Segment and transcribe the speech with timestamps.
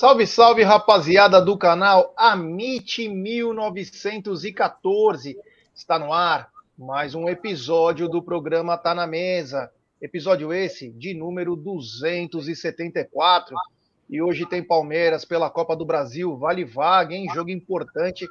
[0.00, 5.36] Salve, salve, rapaziada do canal Amit 1914.
[5.74, 9.70] Está no ar mais um episódio do programa Tá na Mesa.
[10.00, 13.54] Episódio esse de número 274.
[14.08, 16.34] E hoje tem Palmeiras pela Copa do Brasil.
[16.34, 17.26] Vale vaga, hein?
[17.34, 18.26] Jogo importante.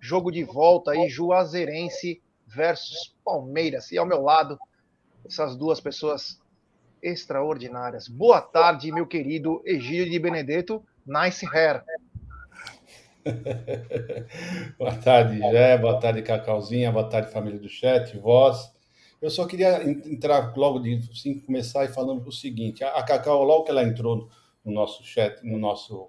[0.00, 3.92] Jogo de volta aí, Juazeirense versus Palmeiras.
[3.92, 4.58] E ao meu lado,
[5.24, 6.40] essas duas pessoas
[7.00, 8.08] extraordinárias.
[8.08, 10.84] Boa tarde, meu querido Egídio de Benedetto.
[11.06, 11.84] Nice hair.
[14.78, 15.78] boa tarde, Jé.
[15.78, 16.92] Boa tarde, Cacauzinha.
[16.92, 18.72] Boa tarde, família do chat, voz.
[19.20, 23.64] Eu só queria entrar logo de assim, começar e falando o seguinte: a, Cacau, logo
[23.64, 24.28] que ela entrou
[24.64, 26.08] no nosso chat, no nosso.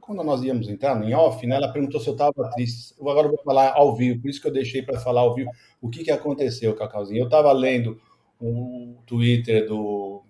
[0.00, 2.94] Quando nós íamos entrar em off, né, ela perguntou se eu estava triste.
[2.98, 5.50] Eu agora vou falar ao vivo, por isso que eu deixei para falar ao vivo
[5.80, 7.20] o que, que aconteceu, Cacauzinha.
[7.20, 8.00] Eu estava lendo
[8.40, 10.25] o Twitter do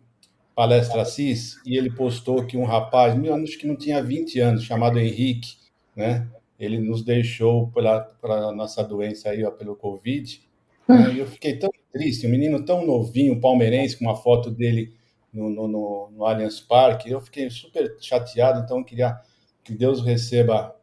[0.57, 4.99] Palestra Assis, e ele postou que um rapaz, acho que não tinha 20 anos, chamado
[4.99, 5.55] Henrique,
[5.95, 6.27] né?
[6.59, 10.41] Ele nos deixou pela, pela nossa doença aí, ó, pelo Covid.
[10.89, 11.13] Né?
[11.13, 14.95] E eu fiquei tão triste, um menino tão novinho, palmeirense, com uma foto dele
[15.31, 17.11] no, no, no, no Allianz Parque.
[17.11, 19.21] Eu fiquei super chateado, então queria
[19.63, 20.75] que Deus receba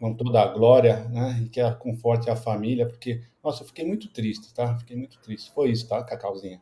[0.00, 1.40] com toda a glória, né?
[1.44, 4.76] E que conforte a família, porque, nossa, eu fiquei muito triste, tá?
[4.76, 5.52] Fiquei muito triste.
[5.52, 6.60] Foi isso, tá, Cacauzinha?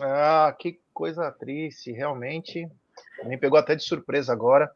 [0.00, 2.68] Ah, que coisa triste, realmente.
[3.24, 4.70] Me pegou até de surpresa agora.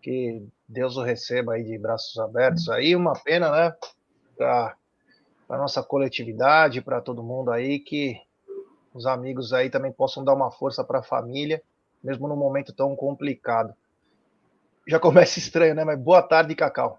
[0.00, 2.68] Que Deus o receba aí de braços abertos.
[2.68, 3.76] Aí uma pena, né?
[4.36, 4.76] Para
[5.48, 8.20] a nossa coletividade, para todo mundo aí, que
[8.92, 11.62] os amigos aí também possam dar uma força para a família,
[12.02, 13.74] mesmo num momento tão complicado.
[14.86, 15.84] Já começa estranho, né?
[15.84, 16.98] Mas boa tarde, Cacau.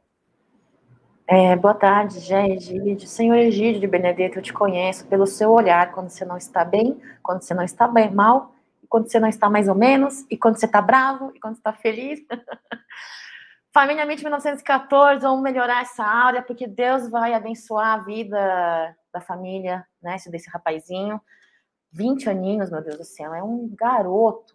[1.26, 2.60] É, boa tarde, Jé.
[3.00, 7.00] Senhor Egídio de Benedetto, eu te conheço pelo seu olhar quando você não está bem,
[7.22, 8.54] quando você não está bem mal,
[8.90, 11.62] quando você não está mais ou menos, e quando você está bravo, e quando você
[11.62, 12.20] está feliz.
[13.74, 19.86] Família Mente 1914, vamos melhorar essa área, porque Deus vai abençoar a vida da família,
[20.02, 21.22] né, desse rapazinho.
[21.94, 24.54] 20 aninhos, meu Deus do céu, é um garoto.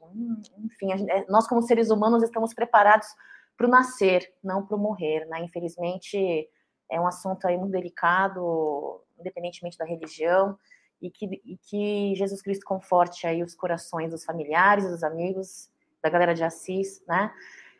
[0.58, 0.88] Enfim,
[1.28, 3.08] nós como seres humanos estamos preparados
[3.56, 5.40] para o nascer, não para o morrer, né?
[5.40, 6.48] Infelizmente,
[6.90, 10.58] é um assunto aí muito delicado, independentemente da religião,
[11.00, 15.70] e que, e que Jesus Cristo conforte aí os corações dos familiares, dos amigos,
[16.02, 17.32] da galera de Assis, né?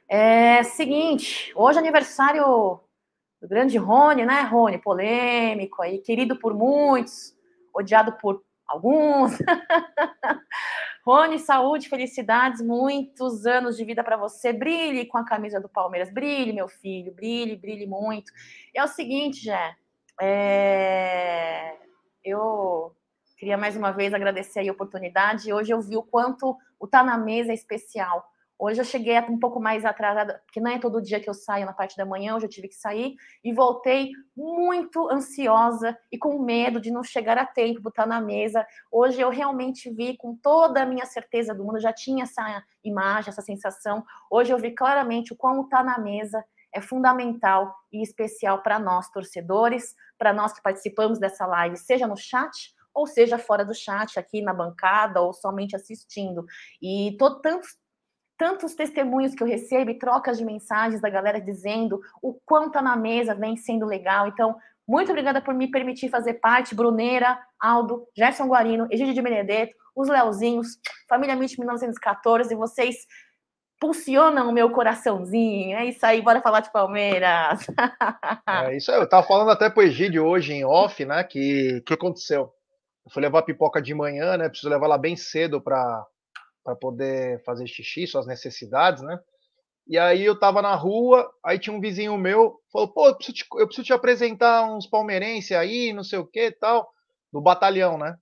[0.09, 2.81] É seguinte, hoje é aniversário
[3.41, 4.79] do grande Rony, né, Rony?
[4.79, 7.37] Polêmico aí, querido por muitos,
[7.75, 9.33] odiado por alguns.
[11.09, 14.53] Rony, saúde, felicidades, muitos anos de vida para você.
[14.53, 16.13] Brilhe com a camisa do Palmeiras.
[16.13, 17.15] Brilhe, meu filho.
[17.15, 18.31] Brilhe, brilhe muito.
[18.75, 19.75] É o seguinte, Jé.
[20.21, 21.75] É...
[22.23, 22.95] Eu
[23.39, 25.51] queria mais uma vez agradecer a oportunidade.
[25.51, 29.39] Hoje eu vi o quanto o Tá na Mesa é especial Hoje eu cheguei um
[29.39, 32.35] pouco mais atrasada, porque não é todo dia que eu saio na parte da manhã,
[32.35, 33.15] hoje eu tive que sair
[33.45, 38.67] e voltei muito ansiosa e com medo de não chegar a tempo, botar na mesa.
[38.91, 43.31] Hoje eu realmente vi com toda a minha certeza do mundo, já tinha essa imagem,
[43.31, 44.05] essa sensação.
[44.29, 46.45] Hoje eu vi claramente o quão estar tá na mesa
[46.75, 52.17] é fundamental e especial para nós torcedores, para nós que participamos dessa live, seja no
[52.17, 56.45] chat ou seja fora do chat, aqui na bancada ou somente assistindo.
[56.83, 57.77] E tô tantos
[58.39, 62.81] tantos testemunhos que eu recebo e trocas de mensagens da galera dizendo o quanto tá
[62.81, 64.29] na mesa vem sendo legal.
[64.29, 64.57] Então,
[64.87, 66.75] muito obrigada por me permitir fazer parte.
[66.75, 72.97] Bruneira, Aldo, Gerson Guarino, Egídio de Benedetto, os Leozinhos, Família Mitch 1914, vocês
[73.81, 75.77] pulsionam o meu coraçãozinho.
[75.77, 77.67] É isso aí, bora falar de Palmeiras.
[78.49, 81.95] é isso aí, eu tava falando até pro Egídio hoje em off, né, que que
[81.95, 82.53] aconteceu.
[83.05, 84.49] Eu fui levar pipoca de manhã, né?
[84.49, 86.07] Preciso levar ela bem cedo para
[86.77, 89.19] poder fazer xixi, suas necessidades, né?
[89.87, 93.37] E aí eu tava na rua, aí tinha um vizinho meu, falou, pô, eu preciso
[93.37, 96.93] te, eu preciso te apresentar uns palmeirenses aí, não sei o que tal,
[97.33, 98.17] do batalhão, né?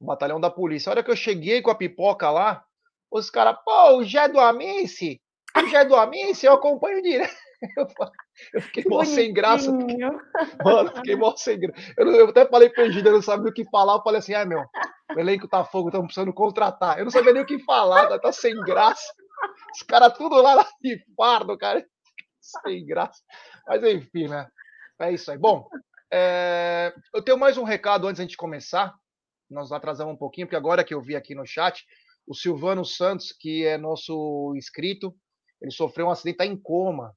[0.00, 0.90] O batalhão da polícia.
[0.90, 2.64] A hora que eu cheguei com a pipoca lá,
[3.10, 5.20] os caras, pô, o Gé do Amice,
[5.56, 7.36] o Gé do Amice, eu acompanho direto.
[8.52, 9.70] Eu fiquei mó sem graça.
[10.64, 11.94] Mano, fiquei mó sem graça.
[11.96, 13.94] Eu, eu até falei pra Egídio, eu não sabia o que falar.
[13.94, 14.64] Eu falei assim: ah, meu,
[15.14, 16.98] o elenco tá fogo, estamos precisando contratar.
[16.98, 19.12] Eu não sabia nem o que falar, tá, tá sem graça.
[19.74, 21.84] Os caras tudo lá de fardo, cara.
[22.40, 23.22] Sem graça.
[23.66, 24.48] Mas enfim, né?
[25.00, 25.38] É isso aí.
[25.38, 25.68] Bom,
[26.12, 26.92] é...
[27.14, 28.94] eu tenho mais um recado antes da gente começar.
[29.48, 31.84] Nós atrasamos um pouquinho, porque agora que eu vi aqui no chat,
[32.26, 35.14] o Silvano Santos, que é nosso inscrito,
[35.60, 37.14] ele sofreu um acidente, está em coma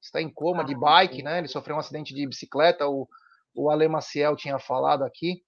[0.00, 1.38] está em coma de ah, bike, né?
[1.38, 3.08] Ele sofreu um acidente de bicicleta, o,
[3.54, 5.42] o Ale Maciel tinha falado aqui.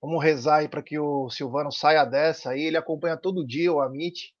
[0.00, 2.62] Vamos rezar aí para que o Silvano saia dessa aí.
[2.62, 4.34] Ele acompanha todo dia o Amit.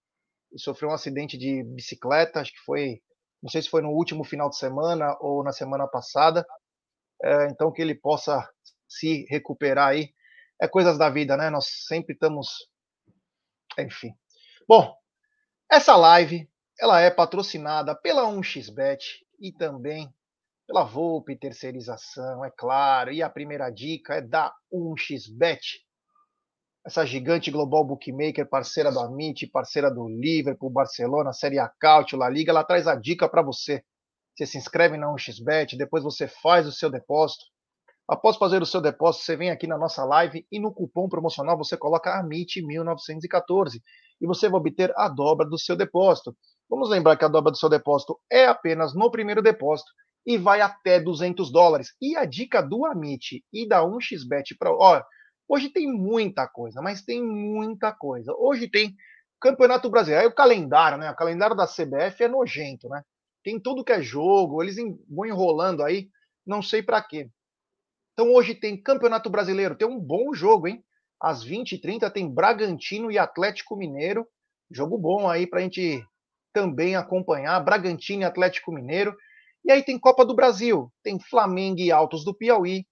[0.50, 3.00] Ele sofreu um acidente de bicicleta, acho que foi,
[3.42, 6.44] não sei se foi no último final de semana ou na semana passada.
[7.22, 8.46] É, então que ele possa
[8.88, 10.12] se recuperar aí.
[10.60, 11.48] É coisas da vida, né?
[11.48, 12.68] Nós sempre estamos,
[13.78, 14.12] enfim.
[14.68, 14.94] Bom,
[15.70, 16.48] essa live
[16.80, 18.98] ela é patrocinada pela 1xBet
[19.40, 20.12] e também
[20.66, 23.12] pela Volpe Terceirização, é claro.
[23.12, 25.80] E a primeira dica é da 1xBet.
[26.84, 32.28] Essa gigante global bookmaker, parceira do Amit, parceira do Liverpool, Barcelona, Série A Cautio, La
[32.28, 33.84] Liga, ela traz a dica para você.
[34.34, 37.44] Você se inscreve na 1xBet, depois você faz o seu depósito.
[38.08, 41.56] Após fazer o seu depósito, você vem aqui na nossa live e no cupom promocional
[41.56, 43.80] você coloca AMIT1914
[44.20, 46.36] e você vai obter a dobra do seu depósito.
[46.72, 49.92] Vamos lembrar que a dobra do seu depósito é apenas no primeiro depósito
[50.24, 51.94] e vai até 200 dólares.
[52.00, 55.02] E a dica do Amit e da 1xBet para, ó,
[55.46, 58.32] hoje tem muita coisa, mas tem muita coisa.
[58.38, 58.96] Hoje tem
[59.38, 61.10] Campeonato Brasileiro, aí o calendário, né?
[61.10, 63.02] O calendário da CBF é nojento, né?
[63.44, 64.76] Tem tudo que é jogo, eles
[65.10, 66.08] vão enrolando aí,
[66.46, 67.28] não sei para quê.
[68.14, 70.82] Então hoje tem Campeonato Brasileiro, tem um bom jogo, hein?
[71.20, 74.26] Às 20h30 tem Bragantino e Atlético Mineiro.
[74.70, 76.02] Jogo bom aí para a gente
[76.52, 79.16] também acompanhar Bragantino e Atlético Mineiro.
[79.64, 82.84] E aí tem Copa do Brasil, tem Flamengo e Altos do Piauí,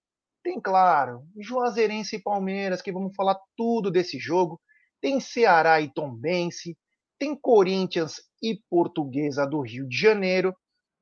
[0.43, 4.61] tem, claro, Juazeirense e Palmeiras, que vamos falar tudo desse jogo,
[5.01, 6.77] tem Ceará e Tombense,
[7.19, 10.55] tem Corinthians e Portuguesa do Rio de Janeiro.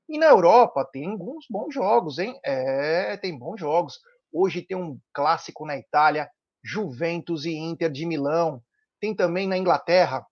[0.09, 2.39] E na Europa tem alguns bons jogos, hein?
[2.45, 4.01] É, tem bons jogos.
[4.33, 6.29] Hoje tem um clássico na Itália,
[6.65, 8.61] Juventus e Inter de Milão.
[9.01, 10.27] Tem também na Inglaterra,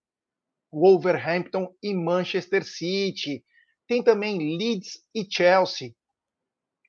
[0.73, 3.45] Wolverhampton e Manchester City.
[3.87, 5.95] Tem também Leeds e Chelsea.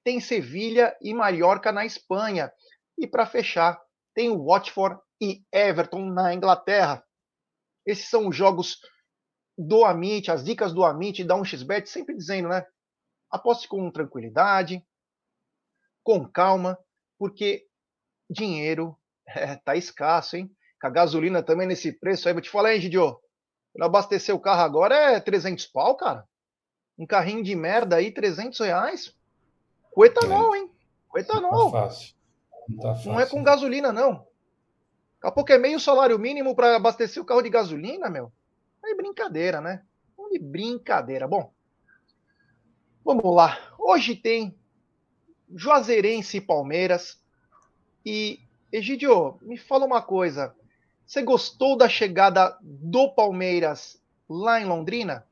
[0.03, 2.51] Tem Sevilha e Mallorca na Espanha.
[2.97, 3.79] E para fechar,
[4.15, 7.03] tem Watford e Everton na Inglaterra.
[7.85, 8.79] Esses são os jogos
[9.57, 12.65] do Amit, as dicas do Amit da 1xBet, sempre dizendo, né?
[13.29, 14.85] Aposte com tranquilidade,
[16.03, 16.77] com calma,
[17.17, 17.65] porque
[18.29, 20.49] dinheiro é, tá escasso, hein?
[20.79, 23.19] Com a gasolina também nesse preço aí, vou te falar, hein, Gidio?
[23.77, 26.27] Para abastecer o carro agora é 300 pau, cara.
[26.97, 29.15] Um carrinho de merda aí, 300 reais.
[29.91, 30.57] Com etanol, é.
[30.57, 30.71] hein?
[31.07, 31.51] Com etanol.
[31.51, 32.15] Não tá fácil.
[32.67, 33.11] Não, tá fácil.
[33.11, 34.13] não é com gasolina, não.
[34.13, 38.31] Daqui a pouco é meio salário mínimo para abastecer o carro de gasolina, meu.
[38.83, 39.83] É brincadeira, né?
[40.33, 41.27] É brincadeira.
[41.27, 41.53] Bom,
[43.05, 43.59] vamos lá.
[43.77, 44.57] Hoje tem
[45.55, 47.21] Juazeirense e Palmeiras.
[48.03, 48.39] E,
[48.71, 50.55] Egidio, me fala uma coisa.
[51.07, 53.97] Você gostou da chegada do Palmeiras
[54.29, 55.25] lá em Londrina?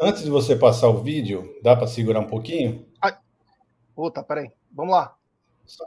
[0.00, 2.86] Antes de você passar o vídeo, dá para segurar um pouquinho?
[3.02, 3.18] Ah,
[3.96, 4.52] puta, peraí.
[4.70, 5.16] Vamos lá.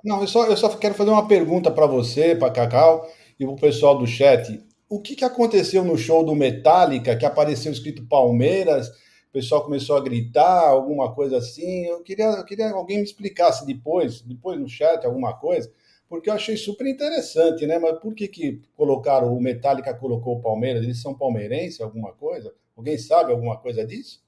[0.04, 3.10] Não, eu só, eu só quero fazer uma pergunta para você, para Cacau
[3.40, 4.62] e para o pessoal do chat.
[4.90, 9.96] O que, que aconteceu no show do Metallica, que apareceu escrito Palmeiras, o pessoal começou
[9.96, 11.86] a gritar, alguma coisa assim?
[11.86, 15.72] Eu queria, eu queria alguém me explicasse depois, depois no chat, alguma coisa
[16.12, 17.80] porque eu achei super interessante, né?
[17.80, 20.84] Mas por que, que colocaram, o Metallica colocou o Palmeiras?
[20.84, 22.54] Eles são palmeirenses, alguma coisa?
[22.76, 24.22] Alguém sabe alguma coisa disso?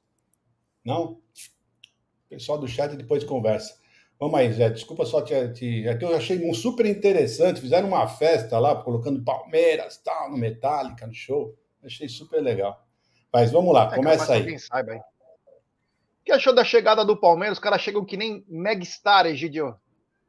[0.81, 1.19] Não?
[2.25, 3.77] O pessoal do chat depois conversa.
[4.17, 5.85] Vamos aí, Zé, desculpa só te, te...
[5.85, 10.37] É que eu achei um super interessante, fizeram uma festa lá, colocando Palmeiras, tal, no
[10.37, 11.53] Metallica, no show.
[11.83, 12.81] Achei super legal.
[13.29, 14.57] Mas vamos lá, é, começa aí.
[14.57, 14.99] Saiba aí.
[14.99, 17.57] O que achou da chegada do Palmeiras?
[17.57, 19.75] Os caras chegam que nem Megastar, Egidio.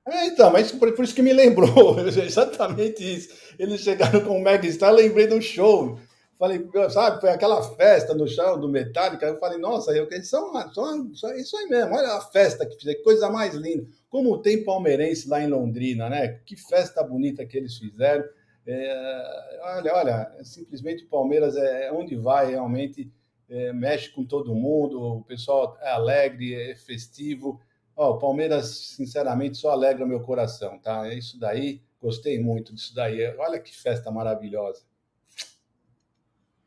[0.06, 3.30] É, então, mas por, por, isso que me lembrou, exatamente isso.
[3.58, 5.98] Eles chegaram com o Mega Star, lembrei do show.
[6.38, 9.24] Falei, sabe, foi aquela festa no chão do Metallica.
[9.24, 11.94] Eu falei, nossa, eu são, são, são isso aí mesmo.
[11.94, 13.86] Olha a festa que fizeram, que coisa mais linda.
[14.10, 16.40] Como tem palmeirense lá em Londrina, né?
[16.44, 18.24] Que festa bonita que eles fizeram.
[18.66, 23.12] É, olha, olha, simplesmente o Palmeiras é onde vai realmente
[23.48, 27.60] é, mexe com todo mundo, o pessoal é alegre, é festivo.
[27.96, 31.06] Ó, o Palmeiras, sinceramente, só alegra meu coração, tá?
[31.06, 33.24] É isso daí, gostei muito disso daí.
[33.38, 34.82] Olha que festa maravilhosa.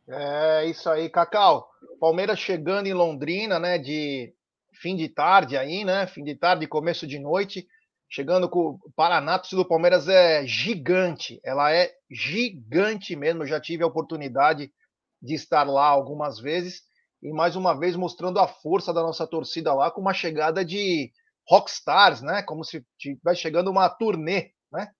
[0.08, 1.70] É isso aí, Cacau.
[2.00, 3.78] Palmeiras chegando em Londrina, né?
[3.78, 4.34] De
[4.72, 6.08] fim de tarde aí, né?
[6.08, 7.68] Fim de tarde, começo de noite.
[8.10, 11.42] Chegando com o Paraná, do Palmeiras é gigante.
[11.44, 13.44] Ela é gigante mesmo.
[13.44, 14.72] Eu já tive a oportunidade
[15.22, 16.87] de estar lá algumas vezes
[17.22, 21.12] e mais uma vez mostrando a força da nossa torcida lá com uma chegada de
[21.48, 22.44] rockstars, né?
[22.44, 24.92] Como se estivesse chegando uma turnê, né?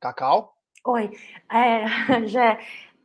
[0.00, 0.54] Cacau?
[0.86, 1.10] Oi,
[1.52, 1.84] é,
[2.26, 2.58] já,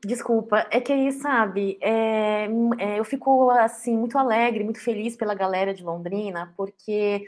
[0.06, 5.34] desculpa, é que aí, sabe, é, é, eu fico, assim, muito alegre, muito feliz pela
[5.34, 7.26] galera de Londrina, porque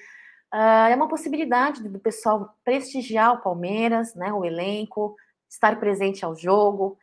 [0.53, 5.15] uh, é uma possibilidade do pessoal prestigiar o Palmeiras, né, o elenco,
[5.49, 6.97] estar presente ao jogo.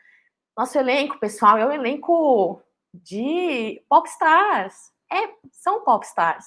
[0.56, 2.60] Nosso elenco, pessoal, é o elenco
[2.92, 4.74] de popstars,
[5.10, 6.44] é, são popstars.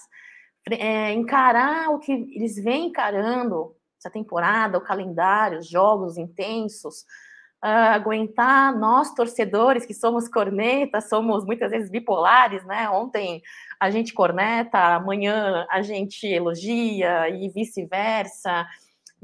[0.69, 7.01] É, encarar o que eles vêm encarando essa temporada, o calendário, os jogos intensos,
[7.63, 12.89] uh, aguentar nós, torcedores, que somos cornetas, somos muitas vezes bipolares, né?
[12.89, 13.41] Ontem
[13.79, 18.67] a gente corneta, amanhã a gente elogia e vice-versa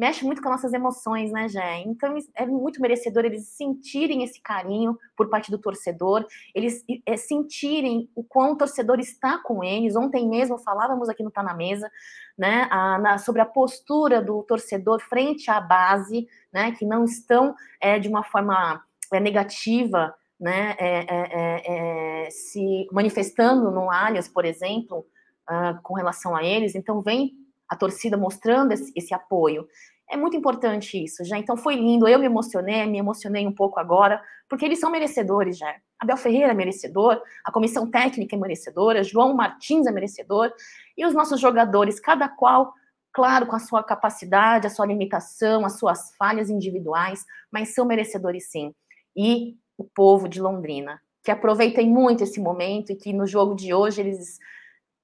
[0.01, 1.83] mexe muito com nossas emoções, né, Jé?
[1.85, 8.09] Então é muito merecedor eles sentirem esse carinho por parte do torcedor, eles é, sentirem
[8.15, 9.95] o quão o torcedor está com eles.
[9.95, 11.87] Ontem mesmo falávamos aqui no Tá na Mesa,
[12.35, 17.53] né, a, na, sobre a postura do torcedor frente à base, né, que não estão
[17.79, 24.45] é, de uma forma é, negativa, né, é, é, é se manifestando no Allianz, por
[24.45, 25.05] exemplo,
[25.47, 26.73] uh, com relação a eles.
[26.73, 27.35] Então vem
[27.71, 29.65] a torcida mostrando esse, esse, apoio.
[30.09, 31.37] É muito importante isso, já.
[31.37, 32.05] Então foi lindo.
[32.05, 35.73] Eu me emocionei, me emocionei um pouco agora, porque eles são merecedores, já.
[35.97, 40.51] Abel Ferreira é merecedor, a comissão técnica é merecedora, João Martins é merecedor,
[40.97, 42.73] e os nossos jogadores, cada qual,
[43.13, 48.49] claro, com a sua capacidade, a sua limitação, as suas falhas individuais, mas são merecedores
[48.51, 48.73] sim.
[49.15, 53.73] E o povo de Londrina, que aproveitem muito esse momento e que no jogo de
[53.73, 54.39] hoje eles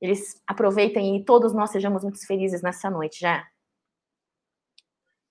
[0.01, 3.45] eles aproveitem e todos nós sejamos muito felizes nessa noite, já.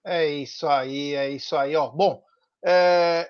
[0.05, 1.89] É isso aí, é isso aí, ó.
[1.91, 2.23] Bom,
[2.65, 3.29] é,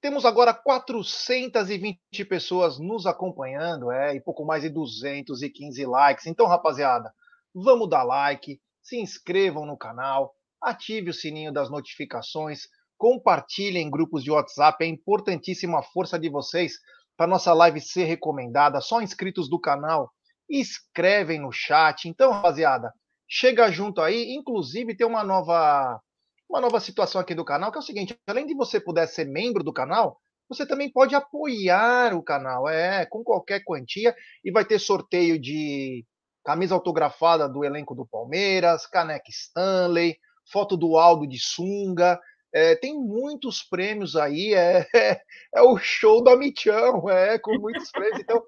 [0.00, 6.26] temos agora 420 pessoas nos acompanhando, é, e pouco mais de 215 likes.
[6.26, 7.12] Então, rapaziada,
[7.54, 12.62] vamos dar like, se inscrevam no canal, ative o sininho das notificações,
[12.96, 16.74] compartilhem em grupos de WhatsApp, é importantíssima a força de vocês
[17.16, 18.80] para nossa live ser recomendada.
[18.80, 20.10] Só inscritos do canal
[20.48, 22.08] escrevem no chat.
[22.08, 22.92] Então, rapaziada,
[23.28, 24.34] chega junto aí.
[24.34, 26.00] Inclusive, tem uma nova,
[26.48, 29.26] uma nova situação aqui do canal, que é o seguinte: além de você poder ser
[29.26, 34.64] membro do canal, você também pode apoiar o canal, é, com qualquer quantia, e vai
[34.64, 36.04] ter sorteio de
[36.44, 40.16] camisa autografada do elenco do Palmeiras, caneca Stanley,
[40.50, 42.20] foto do Aldo de sunga.
[42.54, 45.20] É, tem muitos prêmios aí, é, é,
[45.54, 48.20] é o show do Amichão, é, com muitos prêmios.
[48.20, 48.40] Então,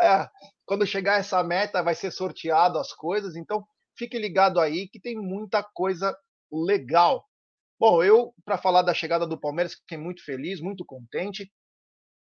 [0.00, 0.28] é,
[0.70, 3.34] quando chegar essa meta, vai ser sorteado as coisas.
[3.34, 3.66] Então,
[3.98, 6.16] fique ligado aí que tem muita coisa
[6.48, 7.26] legal.
[7.76, 11.50] Bom, eu, para falar da chegada do Palmeiras, fiquei muito feliz, muito contente.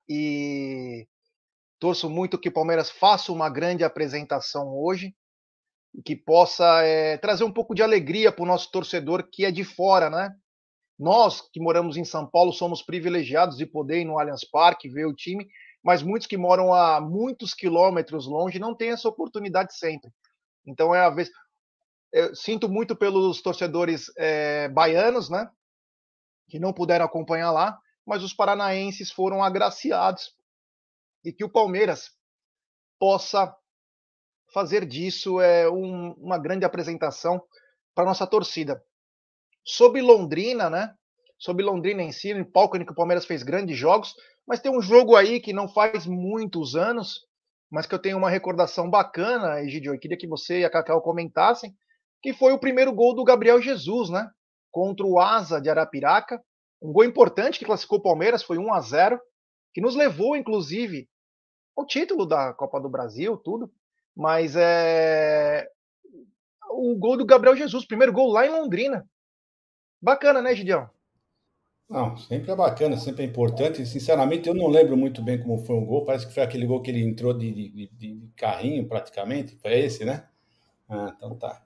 [0.09, 1.07] E
[1.79, 5.15] torço muito que o Palmeiras faça uma grande apresentação hoje
[5.95, 9.53] e que possa é, trazer um pouco de alegria para o nosso torcedor que é
[9.53, 10.35] de fora, né?
[10.99, 15.07] Nós que moramos em São Paulo somos privilegiados de poder ir no Allianz Parque ver
[15.07, 15.47] o time
[15.85, 20.11] mas muitos que moram a muitos quilômetros longe não têm essa oportunidade sempre.
[20.67, 21.31] Então é a vez.
[22.11, 25.51] Eu sinto muito pelos torcedores é, baianos, né?
[26.49, 30.35] Que não puderam acompanhar lá, mas os paranaenses foram agraciados
[31.23, 32.13] e que o Palmeiras
[32.99, 33.55] possa
[34.53, 37.43] fazer disso é, um, uma grande apresentação
[37.95, 38.83] para nossa torcida.
[39.63, 40.95] Sobre Londrina, né?
[41.45, 44.15] Sobre Londrina em si, em palco que o Palmeiras fez grandes jogos,
[44.47, 47.21] mas tem um jogo aí que não faz muitos anos,
[47.71, 51.03] mas que eu tenho uma recordação bacana, Egidio, eu queria que você e a Cacau
[51.03, 51.75] comentassem,
[52.23, 54.27] que foi o primeiro gol do Gabriel Jesus, né?
[54.71, 56.43] Contra o Asa de Arapiraca.
[56.81, 59.21] Um gol importante que classificou o Palmeiras, foi 1 a 0
[59.75, 61.07] que nos levou, inclusive,
[61.77, 63.71] ao título da Copa do Brasil, tudo.
[64.17, 65.69] Mas é.
[66.71, 69.07] O gol do Gabriel Jesus, primeiro gol lá em Londrina.
[70.01, 70.89] Bacana, né, Gideão?
[71.89, 73.85] Não, sempre é bacana, sempre é importante.
[73.87, 76.05] Sinceramente, eu não lembro muito bem como foi o gol.
[76.05, 79.57] Parece que foi aquele gol que ele entrou de, de, de carrinho, praticamente.
[79.57, 80.25] Foi esse, né?
[80.89, 81.63] Ah, então tá.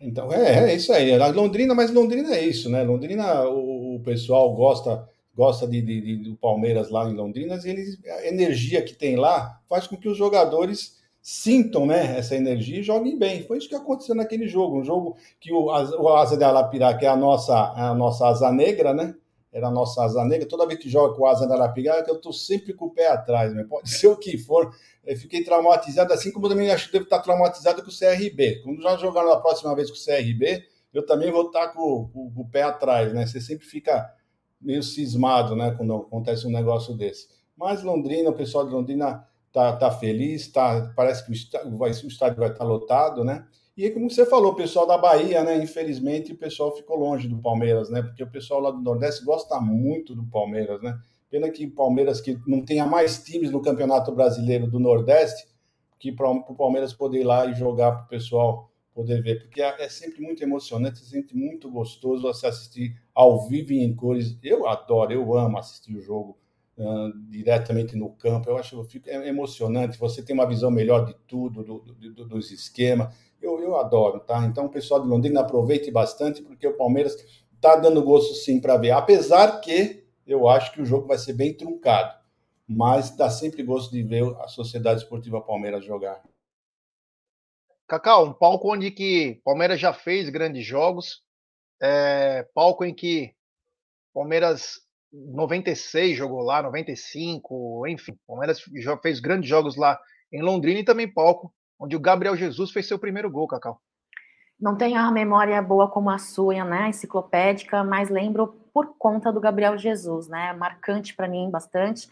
[0.00, 1.12] Então, é, é isso aí.
[1.12, 2.82] A Londrina, mas Londrina é isso, né?
[2.82, 7.98] Londrina, o, o pessoal gosta gosta de, de, do Palmeiras lá em Londrina, e eles,
[8.06, 12.82] a energia que tem lá faz com que os jogadores sintam né, essa energia e
[12.82, 13.42] joguem bem.
[13.42, 14.78] Foi isso que aconteceu naquele jogo.
[14.78, 18.52] Um jogo que o, o Asa de Alapirá, que é a nossa, a nossa asa
[18.52, 19.14] negra, né?
[19.54, 20.48] Era a nossa asa negra.
[20.48, 23.06] Toda vez que joga com o Asa de Alapirá, eu estou sempre com o pé
[23.06, 23.64] atrás, né?
[23.64, 24.74] pode ser o que for.
[25.06, 28.62] Eu fiquei traumatizado, assim como também acho que devo estar traumatizado com o CRB.
[28.64, 32.32] Quando já jogar na próxima vez com o CRB, eu também vou estar com, com,
[32.32, 33.26] com o pé atrás, né?
[33.26, 34.12] Você sempre fica
[34.60, 37.28] meio cismado, né, quando acontece um negócio desse.
[37.56, 41.90] Mas Londrina, o pessoal de Londrina tá, tá feliz, tá, parece que o estádio, vai,
[41.90, 43.46] o estádio vai estar lotado, né?
[43.76, 45.56] E como você falou, o pessoal da Bahia, né?
[45.56, 48.02] Infelizmente, o pessoal ficou longe do Palmeiras, né?
[48.02, 50.96] Porque o pessoal lá do Nordeste gosta muito do Palmeiras, né?
[51.28, 55.48] Pena que o Palmeiras que não tenha mais times no Campeonato Brasileiro do Nordeste,
[55.98, 59.60] que para o Palmeiras poder ir lá e jogar para o pessoal poder ver, porque
[59.60, 63.92] é, é sempre muito emocionante, é sempre muito gostoso você assistir ao vivo e em
[63.92, 64.38] cores.
[64.40, 66.38] Eu adoro, eu amo assistir o jogo
[66.78, 68.48] uh, diretamente no campo.
[68.48, 69.98] Eu acho que é emocionante.
[69.98, 73.14] Você tem uma visão melhor de tudo, do, do, dos esquemas.
[73.44, 74.42] Eu, eu adoro, tá?
[74.46, 77.14] Então, o pessoal de Londrina aproveite bastante, porque o Palmeiras
[77.54, 78.92] está dando gosto sim para ver.
[78.92, 82.18] Apesar que eu acho que o jogo vai ser bem truncado,
[82.66, 86.22] mas dá sempre gosto de ver a Sociedade Esportiva Palmeiras jogar.
[87.86, 91.22] Cacau, um palco onde que Palmeiras já fez grandes jogos,
[91.82, 93.34] é, palco em que
[94.14, 94.80] Palmeiras
[95.12, 100.00] 96 jogou lá, 95, enfim, Palmeiras já fez grandes jogos lá
[100.32, 103.80] em Londrina e também palco onde o Gabriel Jesus fez seu primeiro gol, Cacau.
[104.60, 109.40] Não tenho a memória boa como a sua, né, enciclopédica, mas lembro por conta do
[109.40, 112.08] Gabriel Jesus, né, marcante para mim bastante,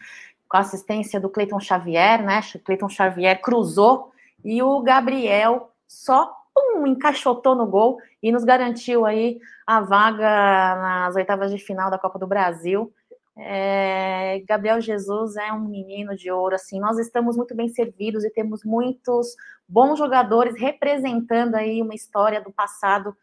[0.47, 4.11] com a assistência do Cleiton Xavier, né, Cleiton Xavier cruzou
[4.43, 10.27] e o Gabriel só pum, encaixotou no gol e nos garantiu aí a vaga
[10.75, 12.93] nas oitavas de final da Copa do Brasil.
[13.35, 18.29] É, Gabriel Jesus é um menino de ouro, assim, nós estamos muito bem servidos e
[18.29, 19.35] temos muitos
[19.67, 23.15] bons jogadores representando aí uma história do passado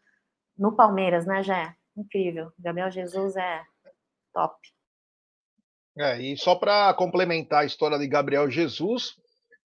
[0.57, 1.75] no Palmeiras, né, Jé?
[1.95, 2.51] Incrível.
[2.59, 3.63] Gabriel Jesus é
[4.33, 4.55] top.
[5.97, 9.15] É, e só para complementar a história de Gabriel Jesus,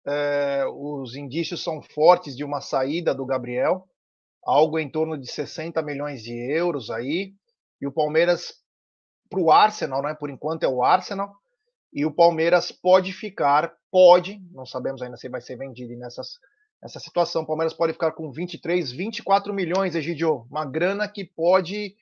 [0.06, 3.88] é, os indícios são fortes de uma saída do Gabriel,
[4.43, 7.34] algo em torno de 60 milhões de euros aí,
[7.80, 8.61] e o Palmeiras
[9.32, 10.13] para o Arsenal, né?
[10.13, 11.34] Por enquanto é o Arsenal,
[11.94, 16.38] e o Palmeiras pode ficar, pode, não sabemos ainda se vai ser vendido nessas,
[16.82, 17.44] nessa situação.
[17.44, 21.96] O Palmeiras pode ficar com 23, 24 milhões, Egidio, uma grana que pode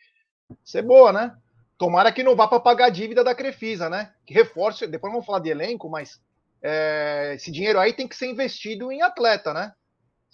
[0.64, 1.38] ser boa, né?
[1.78, 4.12] Tomara que não vá para pagar a dívida da Crefisa, né?
[4.26, 6.20] Que reforce, depois vamos falar de elenco, mas
[6.62, 9.74] é, esse dinheiro aí tem que ser investido em atleta, né?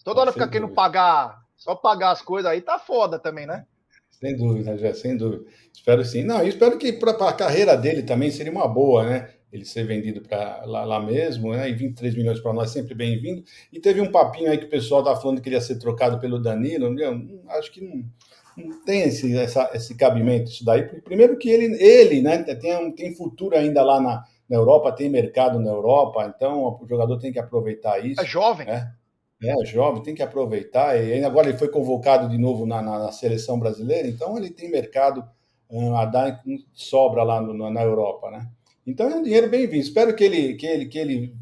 [0.03, 3.65] Toda hora ficar querendo pagar, só pagar as coisas aí tá foda também, né?
[4.19, 5.43] Sem dúvida, já, sem dúvida.
[5.73, 6.23] Espero sim.
[6.23, 9.29] Não, eu espero que para a carreira dele também seria uma boa, né?
[9.51, 11.69] Ele ser vendido para lá, lá, mesmo, né?
[11.69, 13.43] E 23 milhões para nós sempre bem-vindo.
[13.71, 16.19] E teve um papinho aí que o pessoal tá falando que ele ia ser trocado
[16.19, 16.91] pelo Danilo.
[16.91, 18.03] Meu, acho que não,
[18.57, 20.83] não tem esse, essa, esse cabimento isso daí.
[21.01, 25.59] Primeiro que ele, ele né, tem, tem futuro ainda lá na, na Europa, tem mercado
[25.59, 28.21] na Europa, então o jogador tem que aproveitar isso.
[28.21, 28.67] É jovem.
[28.67, 28.91] Né?
[29.43, 30.95] É, jovem, tem que aproveitar.
[30.95, 34.71] E agora ele foi convocado de novo na, na, na seleção brasileira, então ele tem
[34.71, 35.27] mercado
[35.69, 36.41] uh, a dar
[36.73, 38.49] sobra lá no, na Europa, né?
[38.87, 39.81] Então é um dinheiro bem-vindo.
[39.81, 41.35] Espero que ele, que ele, que ele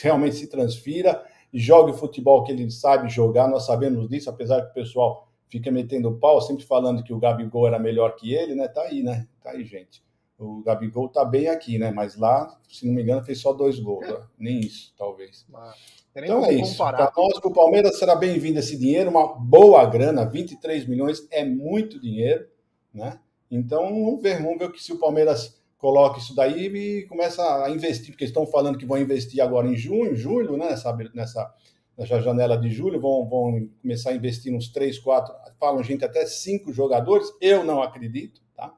[0.00, 3.46] realmente se transfira e jogue o futebol que ele sabe jogar.
[3.46, 7.66] Nós sabemos disso, apesar que o pessoal fica metendo pau, sempre falando que o Gabigol
[7.66, 8.68] era melhor que ele, né?
[8.68, 9.28] Tá aí, né?
[9.42, 10.02] Tá aí, gente.
[10.38, 11.90] O Gabigol tá bem aqui, né?
[11.90, 14.08] Mas lá, se não me engano, fez só dois gols.
[14.08, 14.16] Né?
[14.38, 15.46] Nem isso, talvez.
[15.54, 15.74] Ah,
[16.14, 16.76] então é isso.
[16.76, 21.98] Para nós, o Palmeiras será bem-vindo esse dinheiro, uma boa grana, 23 milhões é muito
[21.98, 22.46] dinheiro,
[22.92, 23.18] né?
[23.50, 28.12] Então vamos ver, vamos ver se o Palmeiras coloca isso daí e começa a investir,
[28.12, 30.70] porque estão falando que vão investir agora em junho, julho, né?
[30.70, 31.54] Nessa, nessa,
[31.96, 36.26] nessa janela de julho, vão, vão começar a investir uns três, quatro, falam gente até
[36.26, 37.28] cinco jogadores.
[37.40, 38.74] Eu não acredito, tá?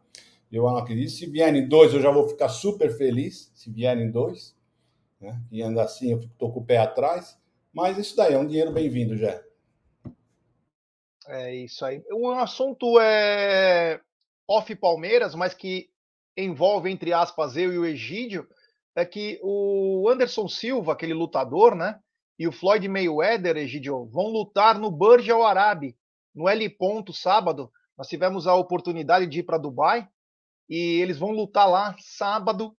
[0.51, 1.11] Eu não acredito.
[1.11, 3.51] Se vierem dois, eu já vou ficar super feliz.
[3.55, 4.55] Se vierem dois,
[5.25, 5.41] né?
[5.51, 7.39] E ainda assim eu estou com o pé atrás.
[7.73, 9.43] Mas isso daí é um dinheiro bem-vindo, já.
[11.27, 12.03] É isso aí.
[12.13, 14.01] O assunto é
[14.47, 15.89] off Palmeiras, mas que
[16.37, 18.47] envolve, entre aspas, eu e o Egídio,
[18.95, 21.99] é que o Anderson Silva, aquele lutador, né?
[22.39, 25.95] E o Floyd Mayweather, Egídio, vão lutar no Burj Al Arab,
[26.35, 26.69] no L.
[26.71, 27.71] Ponto, sábado.
[27.97, 30.09] Nós tivemos a oportunidade de ir para Dubai
[30.69, 32.77] E eles vão lutar lá sábado,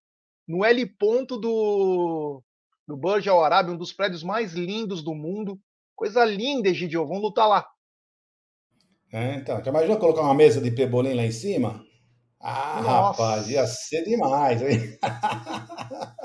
[0.47, 2.41] no L ponto do,
[2.87, 5.59] do Burj Al Arab, um dos prédios mais lindos do mundo.
[5.95, 7.07] Coisa linda, Egidio.
[7.07, 7.67] Vão lutar lá.
[9.11, 11.85] É, então, já imaginou colocar uma mesa de pebolim lá em cima?
[12.39, 13.23] Ah, Nossa.
[13.23, 14.99] rapaz, ia ser demais, hein?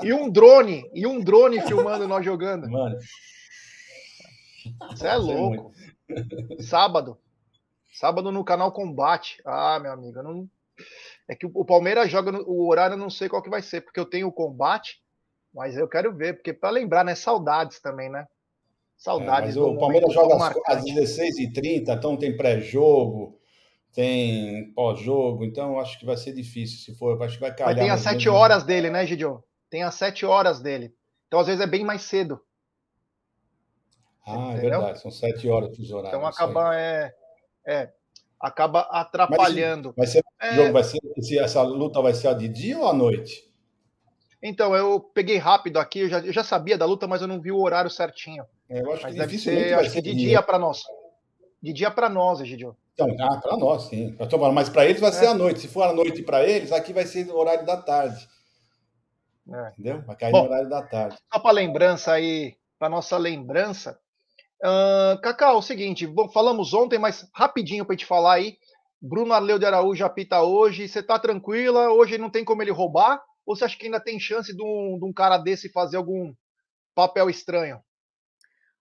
[0.03, 2.69] E um drone, e um drone filmando nós jogando.
[2.69, 2.97] Mano.
[4.89, 5.71] Você é louco.
[6.59, 7.17] Sábado.
[7.93, 9.41] Sábado no canal Combate.
[9.45, 10.49] Ah, meu amigo, não.
[11.27, 12.43] É que o Palmeiras joga no...
[12.47, 15.01] o horário, eu não sei qual que vai ser, porque eu tenho o combate,
[15.53, 17.15] mas eu quero ver, porque para lembrar, né?
[17.15, 18.27] Saudades também, né?
[18.97, 19.55] Saudades.
[19.55, 20.35] É, o Palmeiras joga
[20.67, 23.39] às 16h30, então tem pré-jogo,
[23.93, 26.77] tem pós-jogo, então acho que vai ser difícil.
[26.79, 27.75] Se for, acho que vai calhar.
[27.75, 29.43] Mas tem as 7 horas dele, né, Gidio?
[29.69, 30.93] Tem as 7 horas dele.
[31.27, 32.41] Então, às vezes, é bem mais cedo.
[34.25, 34.57] Ah, é Entendeu?
[34.57, 36.17] é verdade, são 7 horas os horários.
[36.17, 37.13] Então acaba, é,
[37.65, 37.91] é,
[38.41, 39.93] acaba atrapalhando.
[39.95, 40.55] Mas, vai ser, é...
[40.55, 43.49] jogo vai ser, se essa luta vai ser de dia ou à noite?
[44.43, 47.39] Então, eu peguei rápido aqui, eu já, eu já sabia da luta, mas eu não
[47.39, 48.43] vi o horário certinho.
[48.67, 50.81] É, eu acho mas que deve ser, acho que de dia, dia para nós.
[51.61, 52.75] De dia para nós, Egidio.
[52.93, 54.17] Então, ah, para nós, sim.
[54.53, 55.13] Mas para eles vai é.
[55.13, 55.59] ser à noite.
[55.59, 58.27] Se for à noite para eles, aqui vai ser no horário da tarde.
[59.47, 59.69] É.
[59.73, 60.01] Entendeu?
[60.01, 61.17] Vai cair Bom, no horário da tarde.
[61.31, 63.99] Só para lembrança aí, para nossa lembrança,
[64.63, 68.57] Uh, Cacau, o seguinte, falamos ontem, mas rapidinho para te falar aí.
[69.01, 70.87] Bruno Arleu de Araújo apita hoje.
[70.87, 71.89] Você tá tranquila?
[71.89, 73.23] Hoje não tem como ele roubar?
[73.45, 76.33] Ou você acha que ainda tem chance de um, de um cara desse fazer algum
[76.93, 77.81] papel estranho?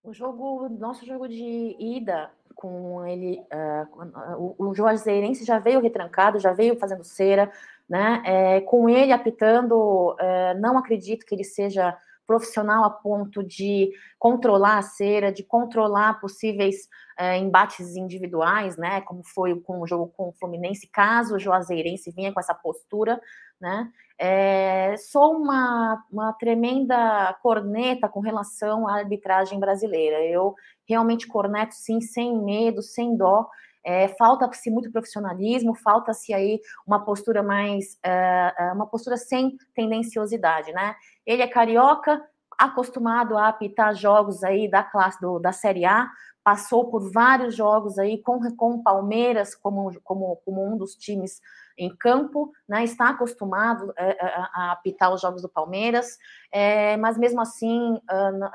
[0.02, 6.38] O jogo, nosso jogo de ida com ele, uh, o, o Juazeirense já veio retrancado,
[6.38, 7.50] já veio fazendo cera,
[7.88, 8.22] né?
[8.24, 11.96] É, com ele apitando, é, não acredito que ele seja
[12.30, 16.88] profissional a ponto de controlar a cera, de controlar possíveis
[17.18, 22.12] é, embates individuais, né, como foi com o jogo com o Fluminense, caso o Juazeirense
[22.12, 23.20] vinha com essa postura,
[23.60, 30.54] né, é, sou uma, uma tremenda corneta com relação à arbitragem brasileira, eu
[30.88, 33.48] realmente corneto sim, sem medo, sem dó,
[33.84, 40.94] é, falta-se muito profissionalismo, falta-se aí uma postura mais, uh, uma postura sem tendenciosidade, né?
[41.26, 42.22] Ele é carioca,
[42.58, 46.10] acostumado a apitar jogos aí da classe do, da Série A,
[46.44, 51.40] passou por vários jogos aí com com Palmeiras como, como, como um dos times
[51.78, 52.84] em campo, né?
[52.84, 56.18] Está acostumado a, a, a apitar os jogos do Palmeiras,
[56.52, 58.50] é, mas mesmo assim uh,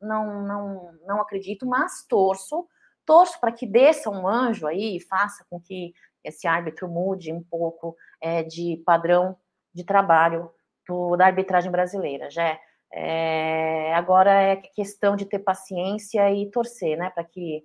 [0.00, 2.66] não, não, não acredito, mas torço
[3.08, 7.42] torço para que desça um anjo aí e faça com que esse árbitro mude um
[7.42, 9.34] pouco é, de padrão
[9.72, 10.50] de trabalho
[10.86, 12.30] do, da arbitragem brasileira.
[12.30, 12.60] Já
[12.92, 17.64] é, agora é questão de ter paciência e torcer, né, para que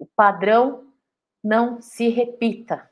[0.00, 0.92] o padrão
[1.44, 2.90] não se repita.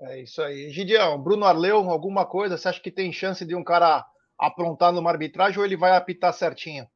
[0.00, 0.70] É isso aí.
[0.70, 2.56] Gideão, Bruno Arleu, alguma coisa?
[2.56, 4.06] Você acha que tem chance de um cara
[4.38, 6.88] aprontar numa arbitragem ou ele vai apitar certinho?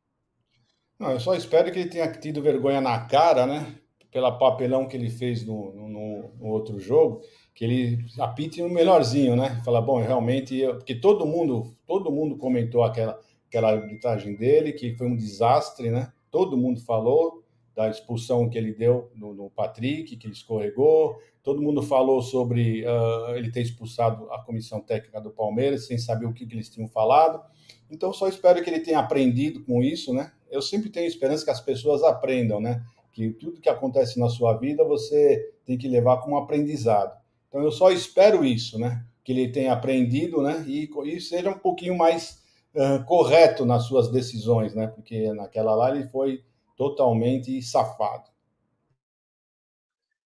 [1.02, 3.74] Não, eu só espero que ele tenha tido vergonha na cara, né?
[4.08, 9.34] Pela papelão que ele fez no, no, no outro jogo, que ele apite no melhorzinho,
[9.34, 9.60] né?
[9.64, 10.76] Fala, bom, realmente, eu...
[10.76, 16.12] porque todo mundo, todo mundo comentou aquela, aquela arbitragem dele, que foi um desastre, né?
[16.30, 17.42] Todo mundo falou
[17.74, 21.18] da expulsão que ele deu no, no Patrick, que ele escorregou.
[21.42, 26.26] Todo mundo falou sobre uh, ele ter expulsado a comissão técnica do Palmeiras sem saber
[26.26, 27.42] o que, que eles tinham falado.
[27.90, 30.30] Então, só espero que ele tenha aprendido com isso, né?
[30.52, 32.84] Eu sempre tenho esperança que as pessoas aprendam, né?
[33.10, 37.18] Que tudo que acontece na sua vida você tem que levar como aprendizado.
[37.48, 39.04] Então eu só espero isso, né?
[39.24, 40.62] Que ele tenha aprendido, né?
[40.66, 42.42] E, e seja um pouquinho mais
[42.74, 44.86] uh, correto nas suas decisões, né?
[44.86, 46.44] Porque naquela lá ele foi
[46.76, 48.30] totalmente safado.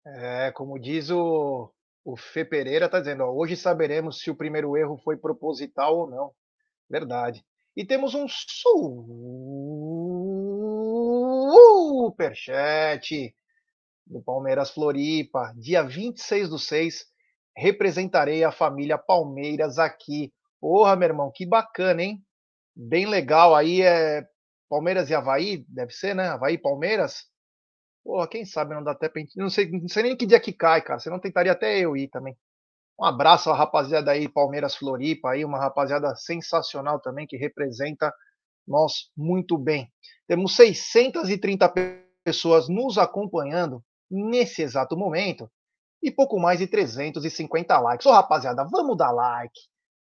[0.05, 1.71] É, como diz o,
[2.03, 6.09] o Fê Pereira, tá dizendo, ó, hoje saberemos se o primeiro erro foi proposital ou
[6.09, 6.31] não.
[6.89, 7.45] Verdade.
[7.75, 8.27] E temos um
[11.99, 13.35] superchat
[14.07, 15.53] do Palmeiras Floripa.
[15.57, 17.05] Dia 26 do 6,
[17.55, 20.33] representarei a família Palmeiras aqui.
[20.61, 22.23] Porra, meu irmão, que bacana, hein?
[22.73, 24.25] Bem legal aí, é
[24.69, 26.29] Palmeiras e Havaí, deve ser, né?
[26.29, 27.25] Havaí Palmeiras.
[28.01, 29.21] Porra, quem sabe não dá até pra...
[29.35, 30.99] Não sei, não sei nem que dia que cai, cara.
[30.99, 32.37] Você não tentaria até eu ir também.
[32.97, 38.13] Um abraço à rapaziada aí, Palmeiras Floripa, aí, uma rapaziada sensacional também, que representa
[38.69, 39.91] nós muito bem.
[40.27, 41.73] Temos 630
[42.23, 45.49] pessoas nos acompanhando nesse exato momento
[46.01, 48.05] e pouco mais de 350 likes.
[48.05, 49.59] Ô rapaziada, vamos dar like,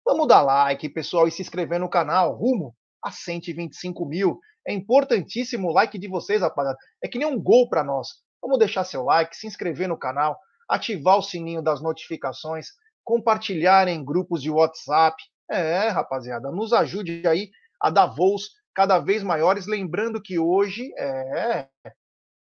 [0.05, 4.39] vamos dar like, pessoal, e se inscrever no canal, rumo a 125 mil.
[4.67, 6.77] É importantíssimo o like de vocês, rapaziada.
[7.01, 8.07] É que nem um gol para nós.
[8.41, 12.67] Vamos deixar seu like, se inscrever no canal, ativar o sininho das notificações
[13.05, 15.15] compartilhar em grupos de WhatsApp.
[15.49, 17.51] É, rapaziada, nos ajude aí
[17.85, 19.67] a dar voos cada vez maiores.
[19.67, 21.67] Lembrando que hoje, é,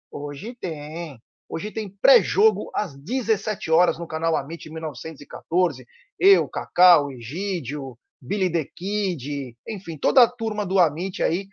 [0.10, 1.22] hoje tem.
[1.50, 5.86] Hoje tem pré-jogo às 17 horas no canal Amit 1914.
[6.18, 11.48] Eu, Cacau, Egídio, Billy the Kid, enfim, toda a turma do Amit aí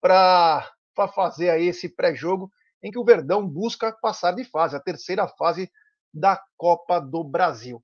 [0.00, 0.68] para
[1.14, 2.50] fazer aí esse pré-jogo
[2.82, 5.70] em que o Verdão busca passar de fase, a terceira fase
[6.12, 7.82] da Copa do Brasil.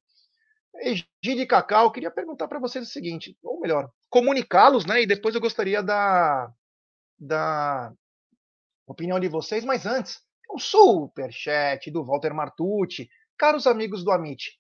[0.74, 5.02] Egídio e Cacau, eu queria perguntar para vocês o seguinte, ou melhor, comunicá-los, né?
[5.02, 6.52] E depois eu gostaria da,
[7.18, 7.92] da
[8.86, 13.08] opinião de vocês, mas antes, um super chat do Walter Martucci.
[13.38, 14.58] Caros amigos do Amit,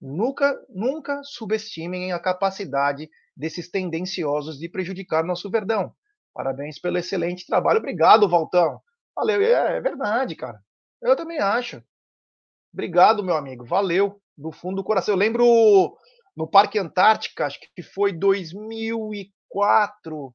[0.00, 5.94] nunca, nunca subestimem a capacidade desses tendenciosos de prejudicar nosso Verdão.
[6.34, 7.78] Parabéns pelo excelente trabalho.
[7.78, 8.80] Obrigado, Valtão.
[9.16, 9.42] Valeu.
[9.42, 10.60] É, é verdade, cara.
[11.02, 11.82] Eu também acho.
[12.72, 13.64] Obrigado, meu amigo.
[13.64, 14.19] Valeu.
[14.40, 15.14] Do fundo do coração.
[15.14, 15.96] Eu lembro
[16.36, 20.34] no Parque Antártica, acho que foi 2004.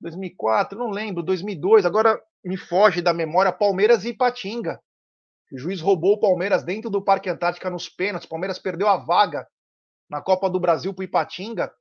[0.00, 1.86] 2004, não lembro, 2002.
[1.86, 3.52] Agora me foge da memória.
[3.52, 4.80] Palmeiras e Ipatinga.
[5.52, 8.26] O juiz roubou o Palmeiras dentro do Parque Antártica nos pênaltis.
[8.26, 9.46] O Palmeiras perdeu a vaga
[10.08, 11.72] na Copa do Brasil para Ipatinga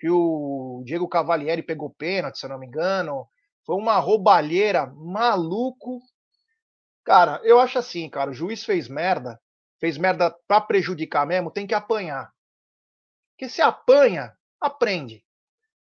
[0.00, 3.28] que o Diego Cavalieri pegou pênalti, se eu não me engano.
[3.66, 6.00] Foi uma roubalheira maluco.
[7.04, 9.38] Cara, eu acho assim, cara, o juiz fez merda,
[9.80, 12.32] fez merda para prejudicar mesmo, tem que apanhar.
[13.32, 15.24] Porque se apanha, aprende.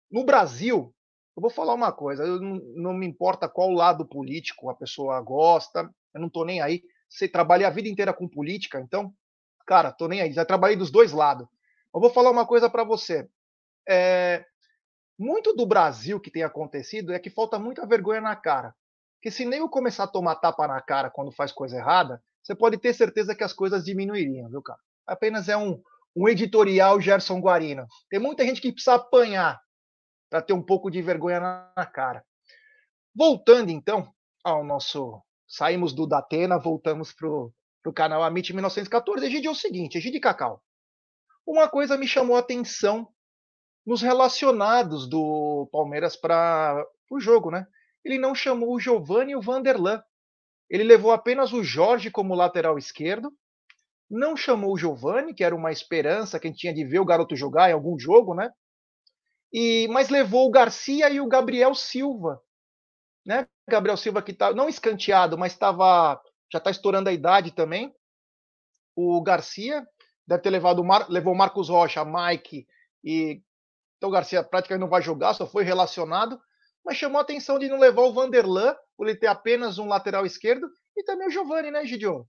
[0.09, 0.95] No Brasil,
[1.35, 5.21] eu vou falar uma coisa, eu não, não me importa qual lado político a pessoa
[5.21, 6.81] gosta, eu não tô nem aí.
[7.09, 9.13] Você trabalha a vida inteira com política, então,
[9.67, 10.31] cara, tô nem aí.
[10.31, 11.47] Já trabalhei dos dois lados.
[11.93, 13.27] Eu vou falar uma coisa para você
[13.88, 14.45] é,
[15.17, 18.75] muito do Brasil que tem acontecido é que falta muita vergonha na cara.
[19.21, 22.55] Que se nem eu começar a tomar tapa na cara quando faz coisa errada, você
[22.55, 24.79] pode ter certeza que as coisas diminuiriam, viu, cara?
[25.05, 25.79] Apenas é um,
[26.15, 27.85] um editorial Gerson Guarino.
[28.09, 29.62] Tem muita gente que precisa apanhar
[30.31, 32.25] para ter um pouco de vergonha na, na cara.
[33.15, 34.12] Voltando então
[34.43, 35.21] ao nosso.
[35.47, 39.27] Saímos do Datena, voltamos pro, pro canal Amit 1914.
[39.27, 40.63] Egide é o seguinte, Egide Cacau.
[41.45, 43.07] Uma coisa me chamou a atenção
[43.85, 47.67] nos relacionados do Palmeiras para o jogo, né?
[48.03, 50.01] Ele não chamou o Giovani e o Vanderlan.
[50.69, 53.34] Ele levou apenas o Jorge como lateral esquerdo.
[54.10, 57.05] Não chamou o Giovani, que era uma esperança que a gente tinha de ver o
[57.05, 58.51] garoto jogar em algum jogo, né?
[59.51, 62.41] E mas levou o Garcia e o Gabriel Silva,
[63.25, 63.47] né?
[63.67, 67.93] Gabriel Silva que tá não escanteado, mas estava já está estourando a idade também.
[68.95, 69.88] O Garcia
[70.27, 72.67] deve ter levado Mar, levou Marcos Rocha, Mike
[73.03, 73.41] e
[73.97, 76.39] então o Garcia praticamente não vai jogar, só foi relacionado,
[76.89, 80.25] mas chamou a atenção de não levar o Vanderlan, por ele ter apenas um lateral
[80.25, 82.28] esquerdo, e também o Giovani, né, Gidio?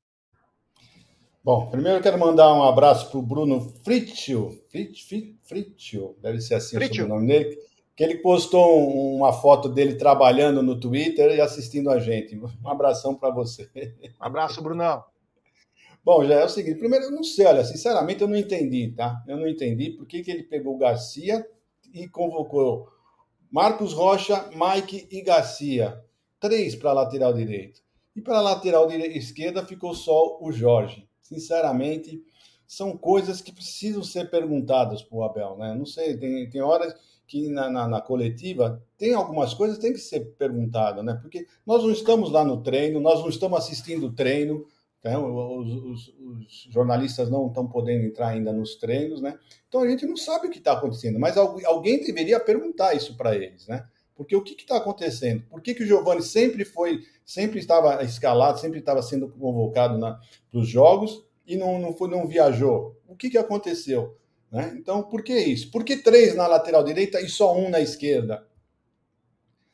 [1.43, 6.77] Bom, primeiro eu quero mandar um abraço para o Bruno Fritio, Fritio, deve ser assim
[6.77, 7.07] Fritio.
[7.07, 7.59] o nome dele,
[7.97, 12.37] que ele postou uma foto dele trabalhando no Twitter e assistindo a gente.
[12.37, 13.71] Um abração para você.
[14.21, 15.03] Um abraço, Brunão.
[16.05, 19.25] Bom, já é o seguinte, primeiro eu não sei, olha, sinceramente eu não entendi, tá?
[19.27, 21.47] Eu não entendi por que, que ele pegou o Garcia
[21.95, 23.00] e convocou
[23.51, 26.01] Marcos Rocha, Mike e Garcia.
[26.39, 27.81] Três para lateral direito.
[28.15, 31.09] E para lateral esquerda ficou só o Jorge.
[31.21, 32.23] Sinceramente,
[32.67, 35.57] são coisas que precisam ser perguntadas para o Abel.
[35.57, 35.75] Né?
[35.75, 36.95] Não sei, tem, tem horas
[37.27, 41.17] que na, na, na, coletiva tem algumas coisas que tem que ser perguntada, né?
[41.21, 44.67] Porque nós não estamos lá no treino, nós não estamos assistindo o treino,
[45.01, 49.39] então, os, os, os, jornalistas não estão podendo entrar ainda nos treinos, né?
[49.67, 53.35] Então a gente não sabe o que está acontecendo, mas alguém deveria perguntar isso para
[53.35, 53.87] eles, né?
[54.15, 55.43] Porque o que está acontecendo?
[55.49, 60.61] Por que, que o Giovanni sempre foi, sempre estava escalado, sempre estava sendo convocado para
[60.61, 63.01] os jogos e não, não, foi, não viajou?
[63.09, 64.19] O que, que aconteceu?
[64.53, 64.75] Né?
[64.77, 65.71] Então, por que isso?
[65.71, 68.47] Por que três na lateral direita e só um na esquerda?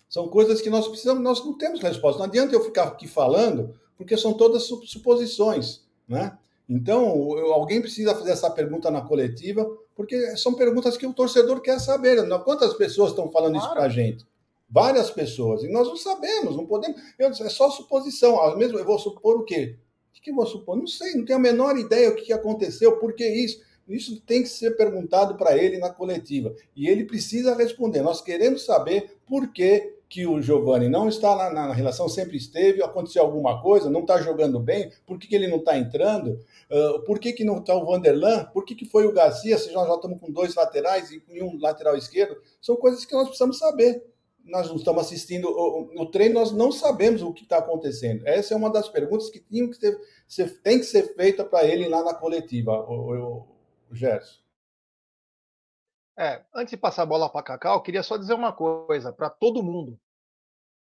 [0.09, 2.21] São coisas que nós precisamos, nós não temos resposta.
[2.21, 6.37] Não adianta eu ficar aqui falando porque são todas suposições, né?
[6.69, 7.07] Então,
[7.53, 12.29] alguém precisa fazer essa pergunta na coletiva, porque são perguntas que o torcedor quer saber.
[12.41, 13.67] Quantas pessoas estão falando claro.
[13.67, 14.27] isso para a gente?
[14.69, 15.63] Várias pessoas.
[15.63, 17.01] E nós não sabemos, não podemos.
[17.19, 18.57] Eu, é só suposição.
[18.57, 19.77] Mesmo, eu vou supor o quê?
[20.19, 20.77] O que eu vou supor?
[20.77, 23.65] Não sei, não tenho a menor ideia o que aconteceu, por que isso.
[23.89, 26.53] Isso tem que ser perguntado para ele na coletiva.
[26.75, 28.03] E ele precisa responder.
[28.03, 32.83] Nós queremos saber por que que o Giovani não está lá na, relação, sempre esteve,
[32.83, 36.39] aconteceu alguma coisa, não está jogando bem, por que, que ele não está entrando?
[36.71, 38.45] Uh, por que, que não está o Vanderlan?
[38.53, 41.59] Por que, que foi o Garcia, se nós já estamos com dois laterais e um
[41.61, 42.37] lateral esquerdo?
[42.61, 44.05] São coisas que nós precisamos saber.
[44.45, 48.25] Nós não estamos assistindo o, o treino, nós não sabemos o que está acontecendo.
[48.29, 52.05] Essa é uma das perguntas que, que ser, tem que ser feita para ele lá
[52.05, 53.47] na coletiva, o, o,
[53.91, 54.46] o Gerson.
[56.19, 59.63] É, antes de passar a bola para Cacau, queria só dizer uma coisa para todo
[59.63, 59.99] mundo.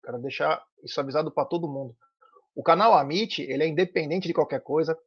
[0.03, 1.95] Quero deixar isso avisado para todo mundo.
[2.55, 4.97] O canal Amit, ele é independente de qualquer coisa.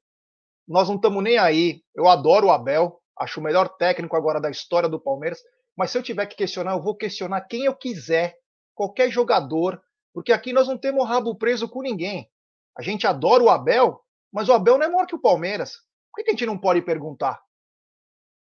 [0.68, 1.82] Nós não estamos nem aí.
[1.94, 5.42] Eu adoro o Abel, acho o melhor técnico agora da história do Palmeiras.
[5.76, 8.36] Mas se eu tiver que questionar, eu vou questionar quem eu quiser,
[8.72, 12.30] qualquer jogador, porque aqui nós não temos rabo preso com ninguém.
[12.78, 14.00] A gente adora o Abel,
[14.32, 15.74] mas o Abel não é maior que o Palmeiras.
[16.12, 17.43] Por que a gente não pode perguntar?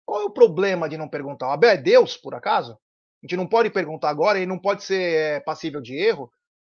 [0.09, 1.49] Qual é o problema de não perguntar?
[1.49, 2.71] O Abel é Deus, por acaso?
[2.71, 2.77] A
[3.21, 6.31] gente não pode perguntar agora, ele não pode ser é, passível de erro.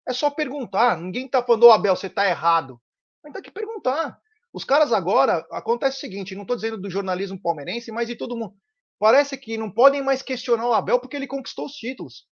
[0.08, 0.96] É só perguntar.
[0.96, 2.80] Ninguém está falando, ô oh, Abel, você está errado.
[3.24, 4.16] A gente tem que perguntar.
[4.52, 8.36] Os caras agora, acontece o seguinte, não estou dizendo do jornalismo palmeirense, mas de todo
[8.36, 8.54] mundo.
[9.00, 12.28] Parece que não podem mais questionar o Abel porque ele conquistou os títulos.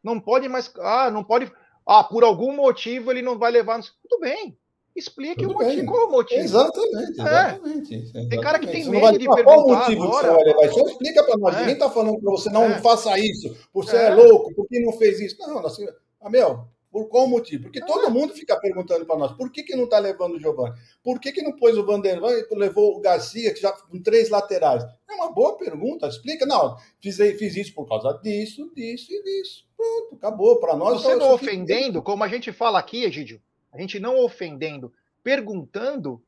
[0.00, 0.72] Não pode mais.
[0.76, 1.52] Ah, não pode.
[1.84, 3.80] Ah, por algum motivo ele não vai levar.
[4.08, 4.56] Tudo bem.
[4.94, 5.86] Explique o motivo.
[5.86, 6.40] Qual é o motivo?
[6.40, 7.98] Exatamente, exatamente, é.
[7.98, 8.28] exatamente.
[8.28, 10.28] Tem cara que tem medo vai, de perguntar qual o motivo agora.
[10.28, 10.74] Que você vai levar?
[10.74, 11.54] Só explica para nós.
[11.54, 11.58] É.
[11.60, 12.78] Ninguém está falando para você, não, é.
[12.80, 13.56] faça isso.
[13.72, 14.06] Você é.
[14.06, 14.14] é.
[14.14, 15.36] louco, por que não fez isso?
[15.38, 15.86] Não, assim,
[16.20, 17.64] Abel, por qual motivo?
[17.64, 20.74] Porque todo mundo fica perguntando para nós, por que, que não está levando o Giovanni?
[21.04, 24.28] Por que, que não pôs o Vanderlei e levou o Garcia, que já com três
[24.28, 24.82] laterais?
[25.08, 26.44] É uma boa pergunta, explica.
[26.44, 29.64] Não, fiz, fiz isso por causa disso, disso e disso.
[29.76, 30.58] Pronto, acabou.
[30.58, 31.00] Para nós.
[31.00, 33.40] Você não ofendendo, como a gente fala aqui, Egídio,
[33.72, 36.22] a gente não ofendendo, perguntando,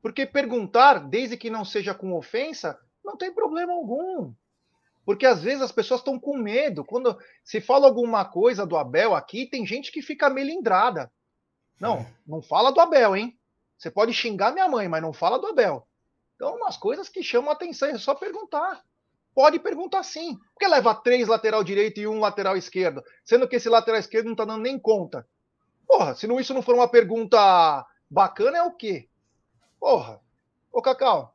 [0.00, 4.32] porque perguntar, desde que não seja com ofensa, não tem problema algum.
[5.04, 6.84] Porque às vezes as pessoas estão com medo.
[6.84, 11.10] Quando se fala alguma coisa do Abel aqui, tem gente que fica melindrada.
[11.80, 12.12] Não, é.
[12.26, 13.38] não fala do Abel, hein?
[13.76, 15.86] Você pode xingar minha mãe, mas não fala do Abel.
[16.36, 18.82] Então, umas coisas que chamam a atenção, é só perguntar.
[19.34, 20.36] Pode perguntar sim.
[20.36, 23.02] Por que leva três lateral direito e um lateral esquerdo?
[23.24, 25.26] Sendo que esse lateral esquerdo não está dando nem conta.
[25.88, 29.08] Porra, se não, isso não for uma pergunta bacana, é o quê?
[29.80, 30.20] Porra.
[30.70, 31.34] Ô, Cacau,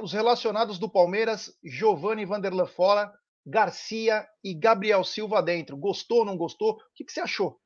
[0.00, 3.12] os relacionados do Palmeiras, Giovanni Vanderlan fora,
[3.44, 5.76] Garcia e Gabriel Silva dentro.
[5.76, 6.74] Gostou, ou não gostou?
[6.74, 7.58] O que, que você achou?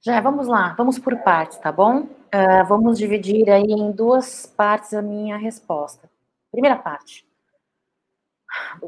[0.00, 2.00] Já, vamos lá, vamos por partes, tá bom?
[2.02, 6.10] Uh, vamos dividir aí em duas partes a minha resposta.
[6.50, 7.27] Primeira parte.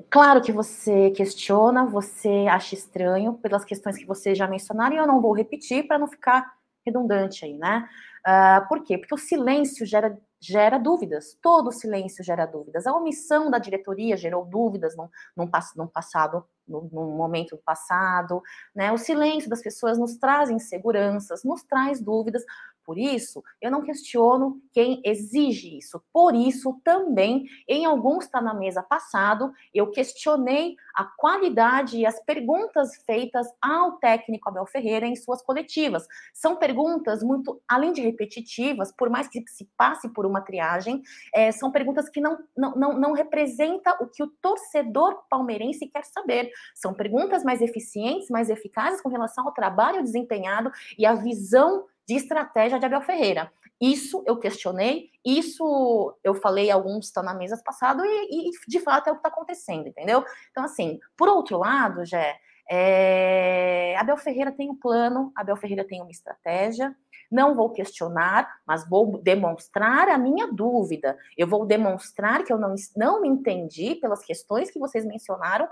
[0.08, 5.06] Claro que você questiona, você acha estranho pelas questões que você já mencionaram, e eu
[5.06, 6.52] não vou repetir para não ficar
[6.84, 7.88] redundante aí, né?
[8.26, 8.98] Uh, por quê?
[8.98, 11.36] Porque o silêncio gera gera dúvidas.
[11.42, 12.86] Todo silêncio gera dúvidas.
[12.86, 18.42] A omissão da diretoria gerou dúvidas num, num, num passado, num, num, momento passado.
[18.74, 18.90] Né?
[18.90, 22.42] O silêncio das pessoas nos traz inseguranças, nos traz dúvidas.
[22.84, 26.02] Por isso, eu não questiono quem exige isso.
[26.12, 32.22] Por isso, também, em alguns está na mesa passado, eu questionei a qualidade e as
[32.24, 36.06] perguntas feitas ao técnico Abel Ferreira em suas coletivas.
[36.32, 41.02] São perguntas muito, além de repetitivas, por mais que se passe por uma triagem,
[41.34, 46.04] é, são perguntas que não, não, não, não representam o que o torcedor palmeirense quer
[46.04, 46.50] saber.
[46.74, 52.16] São perguntas mais eficientes, mais eficazes com relação ao trabalho desempenhado e à visão de
[52.16, 53.52] estratégia de Abel Ferreira.
[53.80, 59.06] Isso eu questionei, isso eu falei alguns estão na mesa passado e, e, de fato
[59.06, 60.24] é o que está acontecendo, entendeu?
[60.50, 62.36] Então, assim, por outro lado, Jé,
[62.68, 66.94] é, Abel Ferreira tem um plano, Abel Ferreira tem uma estratégia,
[67.30, 71.16] não vou questionar, mas vou demonstrar a minha dúvida.
[71.38, 75.68] Eu vou demonstrar que eu não, não entendi pelas questões que vocês mencionaram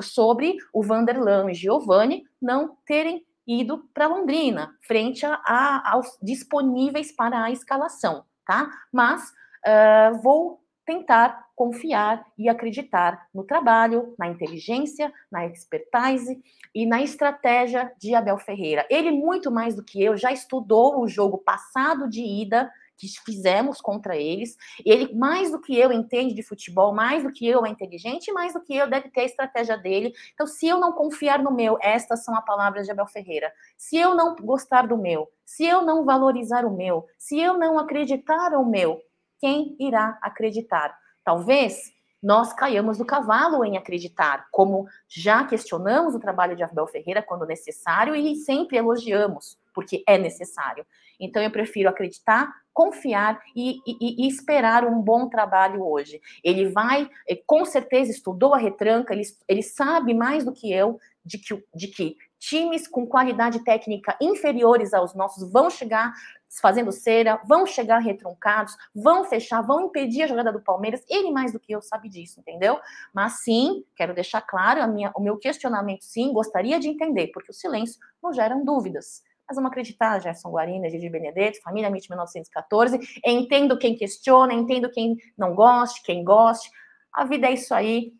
[0.00, 7.12] sobre o Vanderlan e Giovanni não terem ido para Londrina, frente a, a, aos disponíveis
[7.12, 8.70] para a escalação, tá?
[8.92, 9.30] Mas
[9.66, 16.42] uh, vou tentar confiar e acreditar no trabalho, na inteligência, na expertise
[16.74, 18.86] e na estratégia de Abel Ferreira.
[18.90, 22.70] Ele, muito mais do que eu, já estudou o jogo passado de ida
[23.10, 24.56] que fizemos contra eles.
[24.84, 28.52] Ele, mais do que eu, entende de futebol, mais do que eu é inteligente, mais
[28.52, 30.12] do que eu deve ter a estratégia dele.
[30.34, 33.52] Então, se eu não confiar no meu, estas são as palavras de Abel Ferreira.
[33.76, 37.78] Se eu não gostar do meu, se eu não valorizar o meu, se eu não
[37.78, 39.00] acreditar no meu,
[39.40, 40.96] quem irá acreditar?
[41.24, 41.92] Talvez
[42.22, 47.44] nós caiamos do cavalo em acreditar, como já questionamos o trabalho de Abel Ferreira quando
[47.44, 50.86] necessário e sempre elogiamos, porque é necessário.
[51.18, 56.20] Então eu prefiro acreditar, confiar e, e, e, esperar um bom trabalho hoje.
[56.42, 60.98] Ele vai, eh, com certeza, estudou a retranca, ele, ele sabe mais do que eu
[61.24, 66.12] de que, de que times com qualidade técnica inferiores aos nossos vão chegar
[66.60, 71.02] fazendo cera, vão chegar retruncados, vão fechar, vão impedir a jogada do Palmeiras.
[71.08, 72.78] Ele mais do que eu sabe disso, entendeu?
[73.14, 77.54] Mas sim, quero deixar claro minha, o meu questionamento, sim, gostaria de entender, porque o
[77.54, 79.22] silêncio não geram dúvidas.
[79.48, 82.98] Mas vamos acreditar, Gerson Guarina, Gigi Benedetto, família MIT 1914.
[83.24, 86.70] Entendo quem questiona, entendo quem não goste, quem goste.
[87.12, 88.14] a vida é isso aí,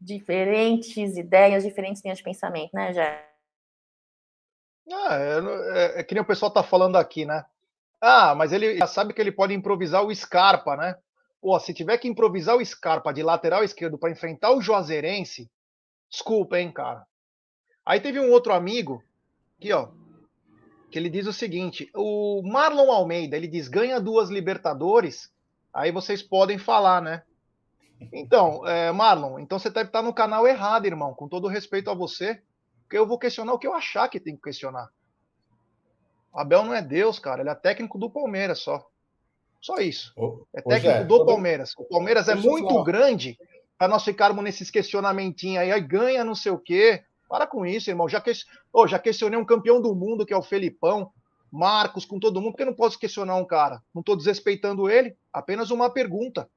[0.00, 3.30] diferentes ideias, diferentes linhas de pensamento, né, Jé?
[4.92, 7.44] Ah, é, é, é, que nem o pessoal tá falando aqui, né?
[8.00, 10.96] Ah, mas ele já sabe que ele pode improvisar o Scarpa, né?
[11.40, 15.50] Pô, se tiver que improvisar o Scarpa de lateral esquerdo para enfrentar o Juazeirense,
[16.10, 17.06] desculpa, hein, cara.
[17.84, 19.02] Aí teve um outro amigo,
[19.58, 19.88] aqui, ó,
[20.94, 25.28] que ele diz o seguinte: o Marlon Almeida, ele diz ganha duas Libertadores,
[25.72, 27.24] aí vocês podem falar, né?
[28.12, 31.94] Então, é, Marlon, então você deve estar no canal errado, irmão, com todo respeito a
[31.94, 32.40] você,
[32.82, 34.88] porque eu vou questionar o que eu achar que tem que questionar.
[36.32, 38.86] Abel não é Deus, cara, ele é técnico do Palmeiras só.
[39.60, 40.14] Só isso.
[40.54, 41.72] é técnico do Palmeiras.
[41.76, 43.36] O Palmeiras é muito grande
[43.76, 47.02] para nós ficarmos nesses questionamentinhos aí, aí ganha não sei o quê.
[47.28, 48.08] Para com isso, irmão.
[48.08, 48.32] Já, que...
[48.72, 51.10] oh, já questionei um campeão do mundo, que é o Felipão,
[51.50, 53.80] Marcos, com todo mundo, porque não posso questionar um cara.
[53.94, 56.48] Não estou desrespeitando ele, apenas uma pergunta.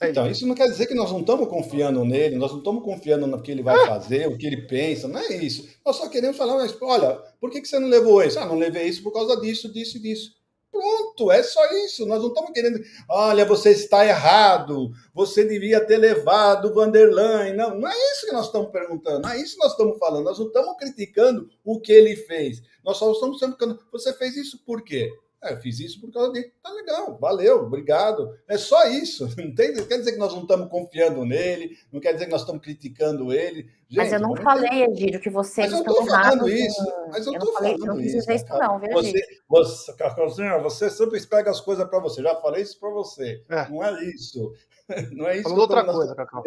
[0.00, 3.26] Então, isso não quer dizer que nós não estamos confiando nele, nós não estamos confiando
[3.26, 5.68] no que ele vai fazer, o que ele pensa, não é isso.
[5.84, 8.38] Nós só queremos falar, mas olha, por que, que você não levou isso?
[8.38, 10.37] Ah, não levei isso por causa disso, disso e disso.
[10.70, 12.06] Pronto, é só isso.
[12.06, 12.80] Nós não estamos querendo.
[13.08, 14.90] Olha, você está errado.
[15.14, 17.52] Você devia ter levado o Vanderlei.
[17.54, 19.22] Não, não é isso que nós estamos perguntando.
[19.22, 20.24] Não é isso que nós estamos falando.
[20.24, 22.62] Nós não estamos criticando o que ele fez.
[22.84, 23.78] Nós só estamos perguntando.
[23.90, 25.10] Você fez isso por quê?
[25.42, 26.52] É, eu fiz isso por causa dele.
[26.60, 28.36] Tá legal, valeu, obrigado.
[28.48, 29.28] É só isso.
[29.38, 32.40] Não tem, quer dizer que nós não estamos confiando nele, não quer dizer que nós
[32.40, 33.70] estamos criticando ele.
[33.88, 36.84] Gente, mas eu não falei, Egídio, que você mas eu estou falando isso.
[37.10, 38.26] Mas eu estou falando não isso.
[38.26, 42.22] Não isso, não, viu, você, você, Carolzinha, você sempre pega as coisas para você.
[42.22, 43.42] Já falei isso para você.
[43.48, 43.68] É.
[43.68, 44.52] Não é isso.
[45.12, 45.44] Não é isso.
[45.44, 46.42] Falando outra coisa, Cacau.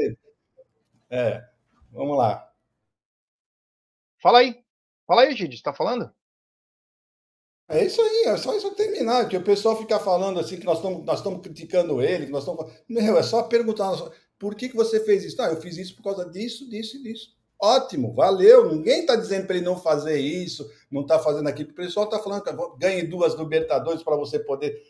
[1.09, 1.43] É,
[1.91, 2.49] vamos lá.
[4.19, 4.63] Fala aí.
[5.07, 6.11] Fala aí, Egídio, está falando?
[7.71, 10.77] É isso aí, é só isso terminar, que o pessoal fica falando assim que nós
[10.77, 13.93] estamos nós criticando ele, que nós estamos meu, é só perguntar
[14.37, 15.41] por que, que você fez isso?
[15.41, 17.29] Ah, eu fiz isso por causa disso, disso e disso.
[17.59, 18.73] Ótimo, valeu.
[18.73, 21.69] Ninguém está dizendo para ele não fazer isso, não está fazendo aquilo.
[21.69, 24.81] O pessoal está falando que ganhe duas Libertadores para você poder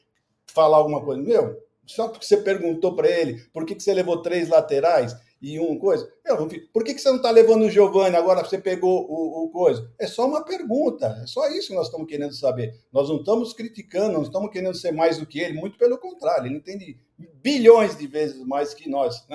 [0.45, 1.21] falar alguma coisa.
[1.21, 5.59] Meu, só porque você perguntou para ele por que, que você levou três laterais, e
[5.59, 6.11] um coisa.
[6.23, 9.49] Eu, por que, que você não está levando o Giovanni agora você pegou o, o,
[9.49, 9.91] coisa?
[9.99, 12.79] É só uma pergunta, é só isso que nós estamos querendo saber.
[12.91, 16.45] Nós não estamos criticando, não estamos querendo ser mais do que ele, muito pelo contrário,
[16.45, 19.25] ele entende bilhões de vezes mais que nós.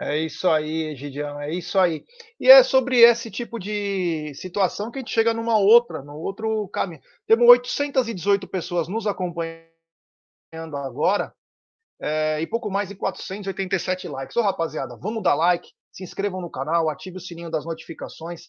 [0.00, 2.04] É isso aí, Gidião, é isso aí.
[2.38, 6.68] E é sobre esse tipo de situação que a gente chega numa outra, no outro
[6.68, 7.02] caminho.
[7.26, 9.66] Temos 818 pessoas nos acompanhando
[10.76, 11.34] agora
[12.00, 14.36] é, e pouco mais de 487 likes.
[14.36, 18.48] Ô, rapaziada, vamos dar like, se inscrevam no canal, ative o sininho das notificações.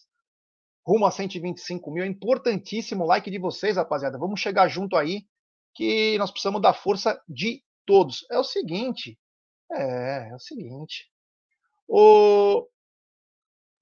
[0.86, 2.04] Rumo a 125 mil.
[2.04, 4.18] É importantíssimo o like de vocês, rapaziada.
[4.18, 5.26] Vamos chegar junto aí,
[5.74, 8.24] que nós precisamos da força de todos.
[8.30, 9.18] É o seguinte.
[9.72, 11.10] É, é o seguinte.
[11.88, 12.66] O...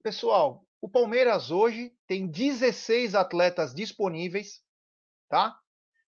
[0.01, 4.61] Pessoal, o Palmeiras hoje tem 16 atletas disponíveis,
[5.29, 5.57] tá?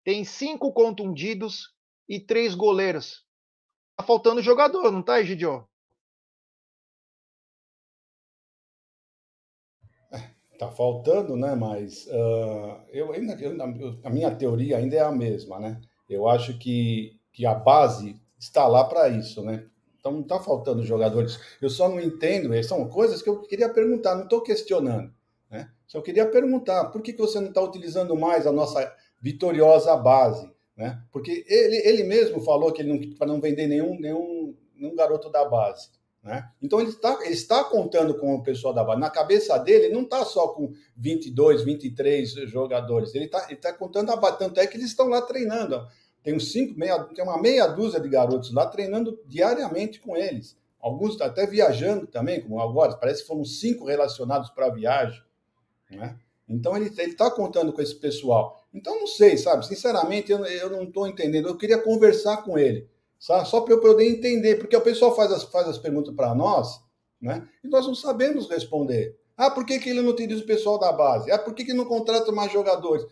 [0.05, 1.73] Tem cinco contundidos
[2.09, 3.26] e três goleiros.
[3.97, 5.67] Tá faltando jogador, não tá, Egidio?
[10.59, 11.55] Tá faltando, né?
[11.55, 13.57] Mas uh, eu ainda eu,
[14.03, 15.81] a minha teoria ainda é a mesma, né?
[16.09, 19.67] Eu acho que, que a base está lá para isso, né?
[19.99, 21.39] Então não está faltando jogadores.
[21.61, 25.13] Eu só não entendo, são coisas que eu queria perguntar, não estou questionando.
[25.51, 25.69] Né?
[25.87, 30.49] Só queria perguntar por que, que você não está utilizando mais a nossa vitoriosa base?
[30.77, 31.01] Né?
[31.11, 35.31] Porque ele, ele mesmo falou que ele não para não vender nenhum, nenhum, nenhum garoto
[35.31, 35.89] da base.
[36.23, 36.47] Né?
[36.61, 39.01] Então ele está, ele está contando com o pessoal da base.
[39.01, 43.15] Na cabeça dele, não está só com 22, 23 jogadores.
[43.15, 44.39] Ele está ele tá contando a base.
[44.39, 45.87] Tanto é que eles estão lá treinando.
[46.23, 50.59] Tem, uns cinco, meia, tem uma meia dúzia de garotos lá treinando diariamente com eles.
[50.81, 52.97] Alguns até viajando também, como agora.
[52.97, 55.23] Parece que foram cinco relacionados para a viagem.
[55.89, 56.19] Né?
[56.49, 58.66] Então ele está contando com esse pessoal.
[58.77, 59.67] Então não sei, sabe?
[59.67, 61.49] Sinceramente, eu, eu não estou entendendo.
[61.49, 62.87] Eu queria conversar com ele,
[63.19, 63.49] sabe?
[63.49, 66.79] só para eu poder entender, porque o pessoal faz as, faz as perguntas para nós,
[67.19, 67.49] né?
[67.65, 69.17] E nós não sabemos responder.
[69.35, 71.31] Ah, por que, que ele não utiliza o pessoal da base?
[71.31, 73.07] Ah, por que, que não contrata mais jogadores?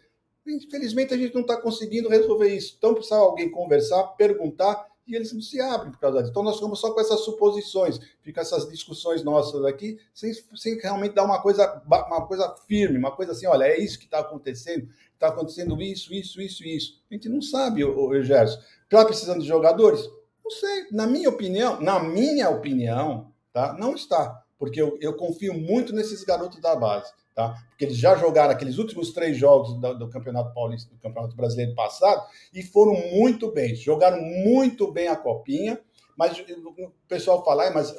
[0.46, 2.74] Infelizmente a gente não está conseguindo resolver isso.
[2.76, 6.30] Então precisa alguém conversar, perguntar e eles não se abrem por causa disso.
[6.30, 11.14] Então nós ficamos só com essas suposições, fica essas discussões nossas aqui, sem, sem realmente
[11.14, 14.88] dar uma coisa, uma coisa firme, uma coisa assim, olha, é isso que está acontecendo,
[15.12, 17.02] está acontecendo isso, isso, isso, isso.
[17.10, 18.58] A gente não sabe, o Gerson.
[18.84, 20.08] Está precisando de jogadores?
[20.42, 20.86] Não sei.
[20.90, 23.72] Na minha opinião, na minha opinião, tá?
[23.78, 24.42] Não está.
[24.58, 27.54] Porque eu, eu confio muito nesses garotos da base tá?
[27.68, 31.74] Porque eles já jogaram aqueles últimos três jogos do, do, Campeonato Paulista, do Campeonato Brasileiro
[31.74, 35.80] passado e foram muito bem, jogaram muito bem a copinha,
[36.16, 37.94] Mas o pessoal fala, ah, mas uh,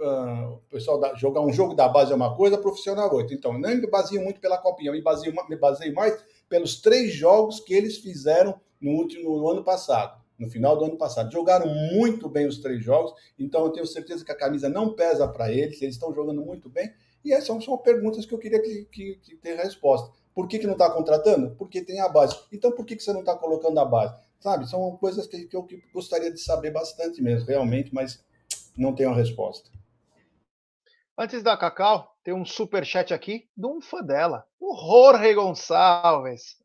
[0.00, 3.34] uh, o pessoal da, jogar um jogo da base é uma coisa, profissional é outra.
[3.34, 7.14] Então, não me baseio muito pela copinha, eu me baseio, me baseio mais pelos três
[7.14, 11.32] jogos que eles fizeram no último no ano passado, no final do ano passado.
[11.32, 15.26] Jogaram muito bem os três jogos, então eu tenho certeza que a camisa não pesa
[15.26, 16.92] para eles, eles estão jogando muito bem.
[17.24, 20.12] E essas são, perguntas que eu queria que, que, que ter resposta.
[20.34, 21.54] Por que, que não está contratando?
[21.56, 22.38] Porque tem a base.
[22.52, 24.14] Então, por que, que você não está colocando a base?
[24.40, 28.22] Sabe, são coisas que, que eu gostaria de saber bastante mesmo, realmente, mas
[28.76, 29.70] não tenho a resposta.
[31.16, 36.58] Antes da Cacau, tem um super chat aqui de um fã dela, o Jorge Gonçalves.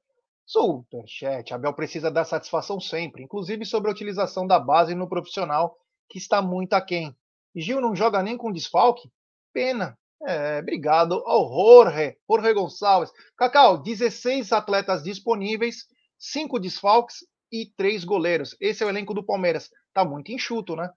[0.50, 1.54] Superchat.
[1.54, 5.78] Abel precisa dar satisfação sempre, inclusive sobre a utilização da base no profissional,
[6.10, 7.16] que está muito aquém.
[7.56, 9.12] Gil não joga nem com desfalque?
[9.54, 9.96] Pena.
[10.28, 13.12] É, obrigado ao Jorge, Jorge Gonçalves.
[13.38, 15.86] Cacau, 16 atletas disponíveis,
[16.18, 17.20] 5 desfalques
[17.52, 18.56] e três goleiros.
[18.60, 19.70] Esse é o elenco do Palmeiras.
[19.94, 20.92] Tá muito enxuto, né?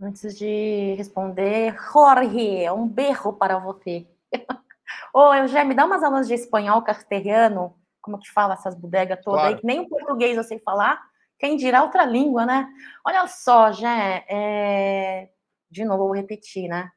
[0.00, 4.06] Antes de responder, Jorge, um berro para você.
[5.12, 9.40] Ô, Eugênio, me dá umas aulas de espanhol castelhano, como que fala essas bodegas todas
[9.40, 9.54] claro.
[9.54, 10.98] aí, que nem o português eu sei falar,
[11.38, 12.66] quem dirá outra língua, né?
[13.06, 15.28] Olha só, Jé, é...
[15.70, 16.90] de novo, vou repetir, né?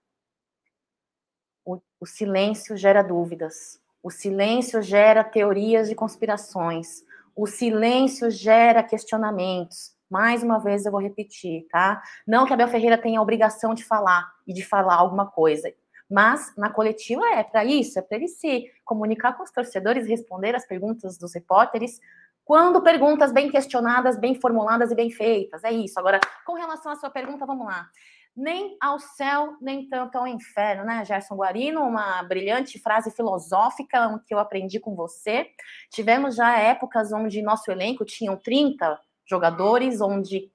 [2.04, 7.02] O, silêncio gera dúvidas, o silêncio gera teorias de conspirações,
[7.34, 9.96] o silêncio gera questionamentos.
[10.12, 12.04] Mais uma vez eu vou repetir, tá?
[12.28, 15.74] Não que Abel Ferreira tenha a obrigação de falar e de falar alguma coisa,
[16.12, 20.58] mas na coletiva é para isso, é para ele se comunicar com os torcedores, responder
[20.58, 22.02] as perguntas dos repórteres,
[22.44, 25.64] quando perguntas bem questionadas, bem formuladas e bem feitas.
[25.64, 25.98] É isso.
[25.98, 27.90] Agora, com relação à sua pergunta, vamos lá
[28.36, 31.82] nem ao céu, nem tanto ao inferno, né, Gerson Guarino?
[31.82, 35.48] Uma brilhante frase filosófica que eu aprendi com você.
[35.92, 40.52] Tivemos já épocas onde nosso elenco tinham 30 jogadores, onde,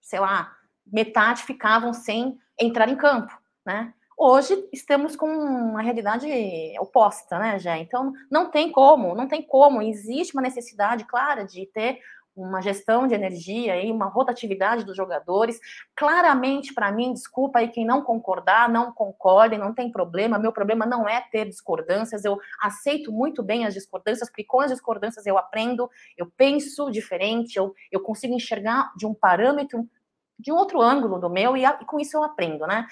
[0.00, 0.52] sei lá,
[0.86, 3.32] metade ficavam sem entrar em campo,
[3.64, 3.94] né?
[4.16, 6.28] Hoje estamos com uma realidade
[6.78, 7.78] oposta, né, Jé?
[7.78, 9.82] Então não tem como, não tem como.
[9.82, 11.98] Existe uma necessidade clara de ter
[12.34, 15.58] uma gestão de energia e uma rotatividade dos jogadores.
[15.94, 20.38] Claramente, para mim, desculpa aí quem não concordar, não concorde, não tem problema.
[20.38, 24.70] Meu problema não é ter discordâncias, eu aceito muito bem as discordâncias, porque com as
[24.70, 29.86] discordâncias eu aprendo, eu penso diferente, eu, eu consigo enxergar de um parâmetro,
[30.38, 32.86] de um outro ângulo do meu, e, a, e com isso eu aprendo, né?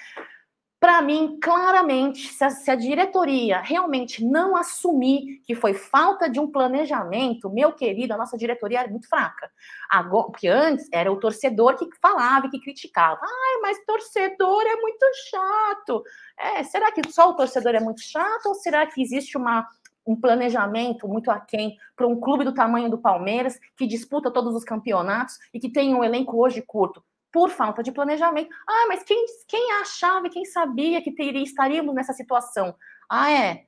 [0.81, 6.39] Para mim, claramente, se a, se a, diretoria realmente não assumir que foi falta de
[6.39, 9.51] um planejamento, meu querido, a nossa diretoria era muito fraca.
[9.87, 13.21] Agora, porque antes era o torcedor que falava e que criticava.
[13.21, 16.03] Ai, mas torcedor é muito chato.
[16.35, 19.67] É, será que só o torcedor é muito chato ou será que existe uma,
[20.03, 24.63] um planejamento muito aquém para um clube do tamanho do Palmeiras, que disputa todos os
[24.63, 27.03] campeonatos e que tem um elenco hoje curto?
[27.31, 28.49] Por falta de planejamento.
[28.67, 32.75] Ah, mas quem, quem achava, quem sabia que teria, estaríamos nessa situação?
[33.09, 33.65] Ah, é.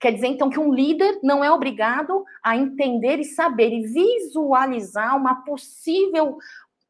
[0.00, 5.16] Quer dizer, então, que um líder não é obrigado a entender e saber e visualizar
[5.16, 6.38] uma possível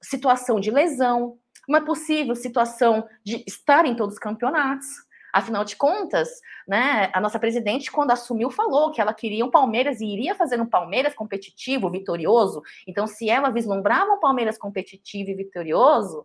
[0.00, 1.38] situação de lesão,
[1.68, 4.86] uma possível situação de estar em todos os campeonatos.
[5.34, 6.28] Afinal de contas,
[6.64, 10.60] né, a nossa presidente, quando assumiu, falou que ela queria um Palmeiras e iria fazer
[10.60, 12.62] um Palmeiras competitivo, vitorioso.
[12.86, 16.24] Então, se ela vislumbrava um Palmeiras competitivo e vitorioso,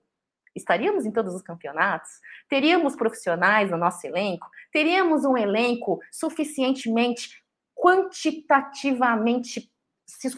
[0.56, 2.12] estaríamos em todos os campeonatos,
[2.48, 7.44] teríamos profissionais no nosso elenco, teríamos um elenco suficientemente
[7.74, 9.72] quantitativamente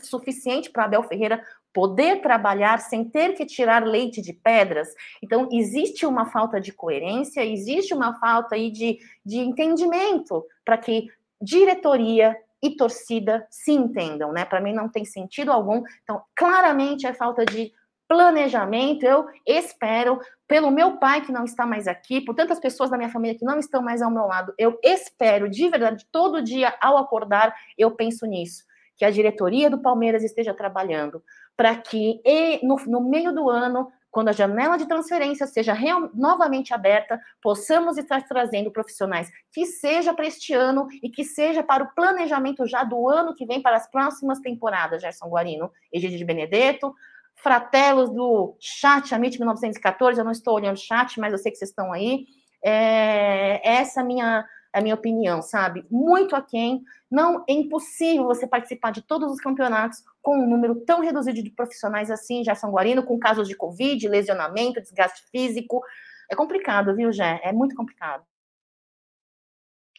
[0.01, 1.43] suficiente para Abel Ferreira
[1.73, 4.89] poder trabalhar sem ter que tirar leite de pedras.
[5.23, 11.07] Então, existe uma falta de coerência, existe uma falta aí de, de entendimento para que
[11.41, 14.45] diretoria e torcida se entendam, né?
[14.45, 15.81] Para mim não tem sentido algum.
[16.03, 17.71] Então, claramente é falta de
[18.07, 19.03] planejamento.
[19.03, 23.09] Eu espero, pelo meu pai que não está mais aqui, por tantas pessoas da minha
[23.09, 26.97] família que não estão mais ao meu lado, eu espero de verdade, todo dia ao
[26.97, 28.63] acordar, eu penso nisso
[29.01, 31.23] que a diretoria do Palmeiras esteja trabalhando
[31.61, 32.19] para que
[32.63, 37.99] no, no, meio do ano, quando a janela de transferência seja real, novamente aberta, possamos
[37.99, 42.83] estar trazendo profissionais que seja para este ano e que seja para o planejamento já
[42.83, 46.95] do ano que vem para as próximas temporadas, Gerson Guarino, Egídio de Benedetto,
[47.35, 51.59] fratelos do chat Amit 1914, eu não estou olhando o chat, mas eu sei que
[51.59, 52.25] vocês estão aí.
[52.65, 55.85] É, essa é a minha é a minha opinião, sabe?
[55.91, 56.81] Muito aquém.
[57.09, 61.49] Não é impossível você participar de todos os campeonatos com um número tão reduzido de
[61.49, 65.81] profissionais assim, já São Guarino, com casos de Covid, lesionamento, desgaste físico.
[66.29, 67.39] É complicado, viu, Jé?
[67.43, 68.23] É muito complicado.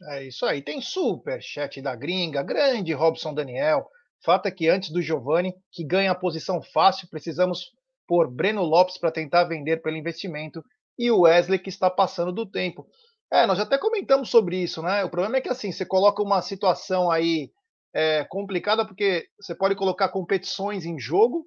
[0.05, 0.63] É isso aí.
[0.63, 3.89] Tem super chat da gringa, grande Robson Daniel.
[4.25, 7.73] Fato é que antes do Giovani, que ganha a posição fácil, precisamos
[8.07, 10.65] por Breno Lopes para tentar vender pelo investimento
[10.99, 12.87] e o Wesley que está passando do tempo.
[13.33, 15.05] É, nós até comentamos sobre isso, né?
[15.05, 17.51] O problema é que assim, você coloca uma situação aí
[17.95, 21.47] é, complicada porque você pode colocar competições em jogo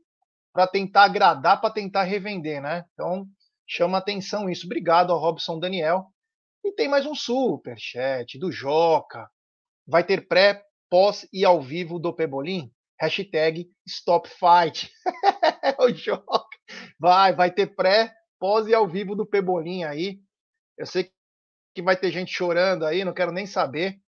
[0.53, 2.85] para tentar agradar, para tentar revender, né?
[2.93, 3.25] Então
[3.67, 4.65] chama atenção isso.
[4.65, 6.05] Obrigado ao Robson Daniel.
[6.63, 9.29] E tem mais um super chat do Joca.
[9.87, 12.71] Vai ter pré, pós e ao vivo do Pebolim?
[12.99, 14.89] Hashtag Stop Fight.
[15.79, 16.57] o Joca.
[16.99, 20.19] Vai, vai ter pré, pós e ao vivo do Pebolim aí.
[20.77, 21.11] Eu sei
[21.73, 23.99] que vai ter gente chorando aí, não quero nem saber.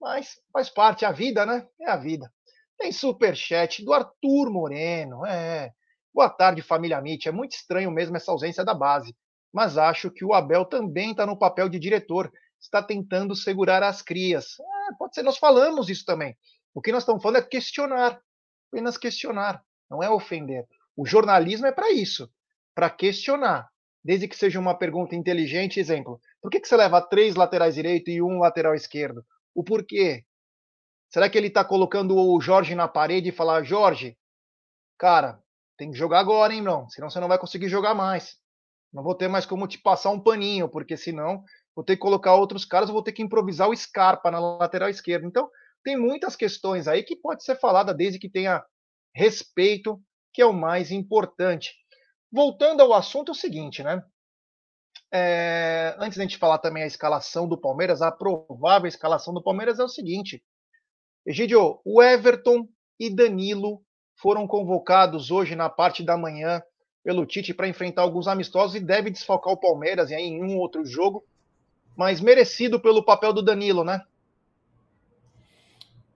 [0.00, 1.66] Mas faz parte, é a vida, né?
[1.80, 2.32] É a vida.
[2.78, 5.26] Tem super chat do Arthur Moreno.
[5.26, 5.70] É.
[6.14, 7.26] Boa tarde, família Mitch.
[7.26, 9.14] É muito estranho mesmo essa ausência da base.
[9.52, 12.32] Mas acho que o Abel também está no papel de diretor.
[12.60, 14.58] Está tentando segurar as crias.
[14.58, 16.36] É, pode ser, nós falamos isso também.
[16.74, 18.20] O que nós estamos falando é questionar.
[18.68, 19.62] Apenas questionar.
[19.90, 20.66] Não é ofender.
[20.96, 22.30] O jornalismo é para isso
[22.74, 23.68] para questionar.
[24.02, 26.18] Desde que seja uma pergunta inteligente, exemplo.
[26.40, 29.22] Por que, que você leva três laterais direito e um lateral esquerdo?
[29.54, 30.24] O porquê?
[31.12, 34.16] Será que ele está colocando o Jorge na parede e falar, Jorge,
[34.96, 35.42] cara,
[35.76, 36.88] tem que jogar agora, hein, não?
[36.88, 38.36] Senão você não vai conseguir jogar mais.
[38.92, 41.42] Não vou ter mais como te passar um paninho, porque senão
[41.74, 45.26] vou ter que colocar outros caras, vou ter que improvisar o Scarpa na lateral esquerda.
[45.26, 45.48] Então,
[45.82, 48.62] tem muitas questões aí que pode ser falada desde que tenha
[49.14, 50.00] respeito,
[50.32, 51.74] que é o mais importante.
[52.30, 54.02] Voltando ao assunto, é o seguinte, né?
[55.12, 59.78] É, antes da gente falar também a escalação do Palmeiras, a provável escalação do Palmeiras
[59.78, 60.42] é o seguinte:
[61.26, 63.82] Egidio, o Everton e Danilo
[64.14, 66.62] foram convocados hoje na parte da manhã
[67.02, 71.24] pelo Tite para enfrentar alguns amistosos e deve desfalcar o Palmeiras em um outro jogo,
[71.96, 74.02] mas merecido pelo papel do Danilo, né?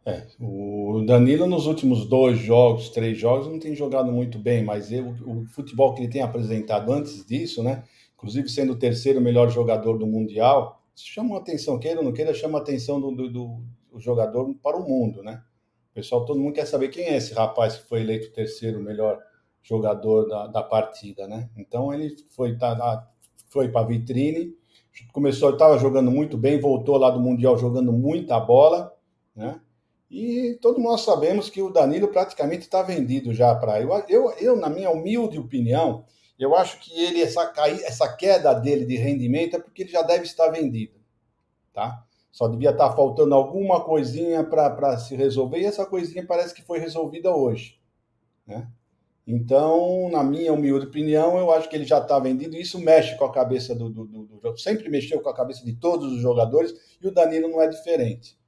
[0.06, 4.90] É, o Danilo nos últimos dois jogos, três jogos, não tem jogado muito bem, mas
[4.92, 7.82] o futebol que ele tem apresentado antes disso, né?
[8.24, 12.32] Inclusive sendo o terceiro melhor jogador do Mundial, isso chama atenção, queira ou não queira,
[12.32, 15.42] chama a atenção do, do, do, jogador para o mundo, né?
[15.92, 19.20] Pessoal, todo mundo quer saber quem é esse rapaz que foi eleito o terceiro melhor
[19.62, 21.50] jogador da, da partida, né?
[21.54, 23.06] Então ele foi, tá,
[23.50, 24.54] foi para a vitrine,
[25.12, 28.96] começou, estava jogando muito bem, voltou lá do Mundial jogando muita bola,
[29.36, 29.60] né?
[30.10, 33.82] E todos nós sabemos que o Danilo praticamente está vendido já para.
[33.82, 36.04] Eu, eu, eu, na minha humilde opinião,
[36.38, 37.52] eu acho que ele essa,
[37.84, 40.94] essa queda dele de rendimento é porque ele já deve estar vendido,
[41.72, 42.04] tá?
[42.30, 46.78] Só devia estar faltando alguma coisinha para se resolver e essa coisinha parece que foi
[46.78, 47.78] resolvida hoje,
[48.46, 48.68] né?
[49.26, 53.16] Então, na minha humilde opinião, eu acho que ele já está vendido e isso mexe
[53.16, 56.20] com a cabeça do, do, do, do, Sempre mexeu com a cabeça de todos os
[56.20, 58.38] jogadores e o Danilo não é diferente,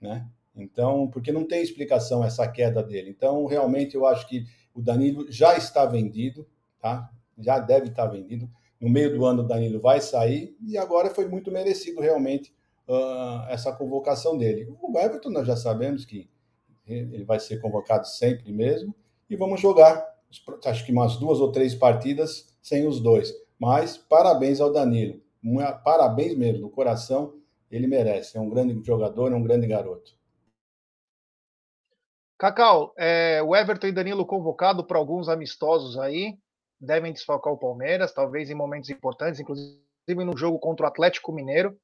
[0.00, 0.26] né?
[0.54, 3.10] Então, porque não tem explicação essa queda dele.
[3.10, 6.46] Então, realmente, eu acho que o Danilo já está vendido,
[6.80, 7.10] tá?
[7.38, 8.48] Já deve estar vendido.
[8.80, 12.52] No meio do ano, o Danilo vai sair e agora foi muito merecido realmente
[12.88, 14.74] uh, essa convocação dele.
[14.80, 16.28] O Everton, nós já sabemos que
[16.86, 18.94] ele vai ser convocado sempre mesmo
[19.30, 20.04] e vamos jogar,
[20.64, 23.32] acho que umas duas ou três partidas sem os dois.
[23.58, 25.20] Mas parabéns ao Danilo,
[25.84, 27.34] parabéns mesmo, no coração,
[27.70, 28.36] ele merece.
[28.36, 30.14] É um grande jogador, é um grande garoto.
[32.36, 36.36] Cacau, é, o Everton e Danilo convocado para alguns amistosos aí
[36.82, 41.78] devem desfalcar o Palmeiras, talvez em momentos importantes, inclusive no jogo contra o Atlético Mineiro.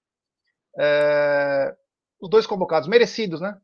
[0.76, 1.74] É,
[2.20, 3.56] os dois convocados, merecidos, né?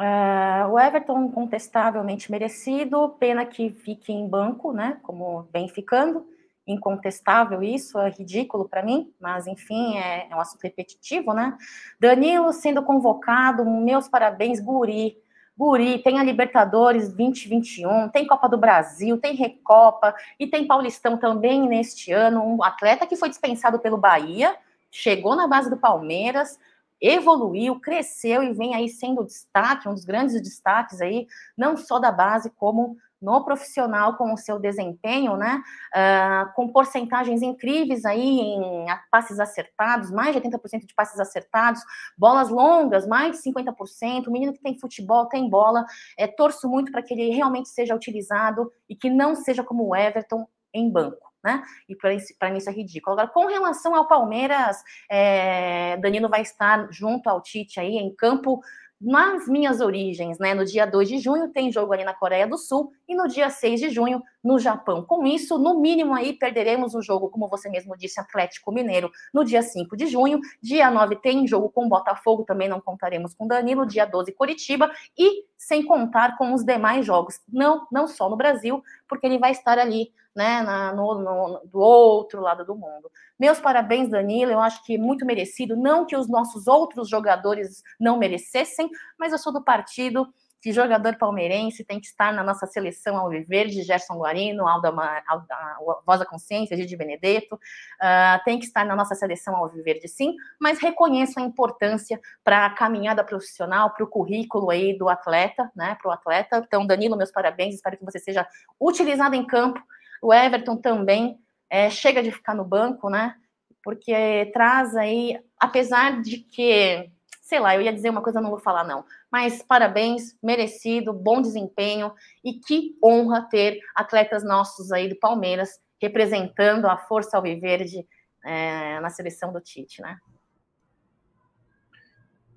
[0.00, 5.00] É, o Everton, contestavelmente merecido, pena que fique em banco, né?
[5.02, 6.24] Como vem ficando.
[6.64, 11.56] Incontestável isso, é ridículo para mim, mas enfim, é, é um assunto repetitivo, né?
[11.98, 15.16] Danilo sendo convocado, meus parabéns, Guri
[15.58, 21.68] Guri, tem a Libertadores 2021, tem Copa do Brasil, tem Recopa e tem Paulistão também
[21.68, 22.44] neste ano.
[22.44, 24.54] Um atleta que foi dispensado pelo Bahia,
[24.88, 26.60] chegou na base do Palmeiras,
[27.00, 32.12] evoluiu, cresceu e vem aí sendo destaque, um dos grandes destaques aí, não só da
[32.12, 35.62] base, como no profissional com o seu desempenho, né?
[35.94, 41.82] Uh, com porcentagens incríveis aí em passes acertados, mais de 80% de passes acertados,
[42.16, 44.26] bolas longas, mais de 50%.
[44.26, 45.84] O menino que tem futebol, tem bola.
[46.16, 49.96] É, torço muito para que ele realmente seja utilizado e que não seja como o
[49.96, 51.28] Everton em banco.
[51.42, 51.62] Né?
[51.88, 53.14] E para mim isso é ridículo.
[53.14, 58.60] Agora, com relação ao Palmeiras, é, Danilo vai estar junto ao Tite aí em campo
[59.00, 60.54] nas minhas origens, né?
[60.54, 63.48] No dia 2 de junho tem jogo ali na Coreia do Sul e no dia
[63.48, 65.04] 6 de junho no Japão.
[65.04, 69.44] Com isso, no mínimo aí perderemos o jogo, como você mesmo disse, Atlético Mineiro, no
[69.44, 70.40] dia 5 de junho.
[70.62, 73.86] Dia 9 tem jogo com Botafogo, também não contaremos com Danilo.
[73.86, 74.90] Dia 12, Curitiba.
[75.16, 79.52] E sem contar com os demais jogos, não, não só no Brasil, porque ele vai
[79.52, 83.10] estar ali, né, na, no, no, do outro lado do mundo.
[83.38, 88.18] Meus parabéns, Danilo, eu acho que muito merecido, não que os nossos outros jogadores não
[88.18, 88.88] merecessem,
[89.18, 90.26] mas eu sou do partido
[90.60, 94.88] que jogador palmeirense tem que estar na nossa seleção Alviverde, Gerson Guarino, Alda,
[95.26, 95.56] Alda
[96.04, 100.80] Voz da Consciência, Gide Benedetto, uh, tem que estar na nossa seleção Alviverde sim, mas
[100.80, 106.08] reconheço a importância para a caminhada profissional, para o currículo aí do atleta, né, para
[106.10, 106.64] o atleta.
[106.66, 108.46] Então, Danilo, meus parabéns, espero que você seja
[108.80, 109.80] utilizado em campo.
[110.20, 111.38] O Everton também,
[111.70, 113.36] é, chega de ficar no banco, né,
[113.84, 117.10] porque traz aí, apesar de que
[117.48, 119.06] sei lá, eu ia dizer uma coisa, não vou falar não.
[119.32, 122.12] Mas parabéns, merecido, bom desempenho
[122.44, 128.06] e que honra ter atletas nossos aí do Palmeiras representando a força alviverde
[128.44, 130.18] é, na seleção do Tite, né?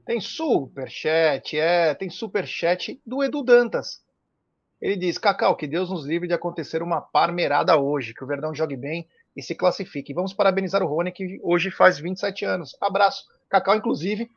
[0.05, 4.03] Tem superchat, é, tem superchat do Edu Dantas.
[4.81, 8.53] Ele diz: Cacau, que Deus nos livre de acontecer uma parmerada hoje, que o Verdão
[8.53, 10.13] jogue bem e se classifique.
[10.13, 12.75] Vamos parabenizar o Rony, que hoje faz 27 anos.
[12.81, 13.23] Abraço.
[13.49, 14.29] Cacau, inclusive,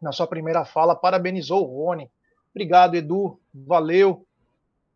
[0.00, 2.10] na sua primeira fala, parabenizou o Rony.
[2.50, 3.38] Obrigado, Edu.
[3.52, 4.26] Valeu.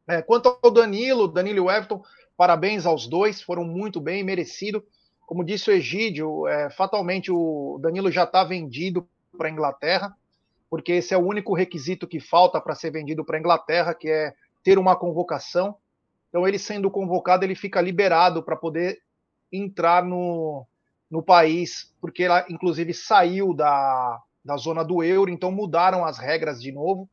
[0.06, 2.02] É, quanto ao Danilo, Danilo e o Everton,
[2.36, 4.84] parabéns aos dois, foram muito bem, merecido.
[5.26, 10.16] Como disse o Egídio, é, fatalmente o Danilo já está vendido para a Inglaterra,
[10.68, 14.08] porque esse é o único requisito que falta para ser vendido para a Inglaterra, que
[14.08, 15.76] é ter uma convocação.
[16.28, 19.00] Então, ele sendo convocado, ele fica liberado para poder
[19.52, 20.66] entrar no,
[21.10, 26.60] no país, porque ela, inclusive, saiu da, da zona do euro, então mudaram as regras
[26.60, 27.08] de novo.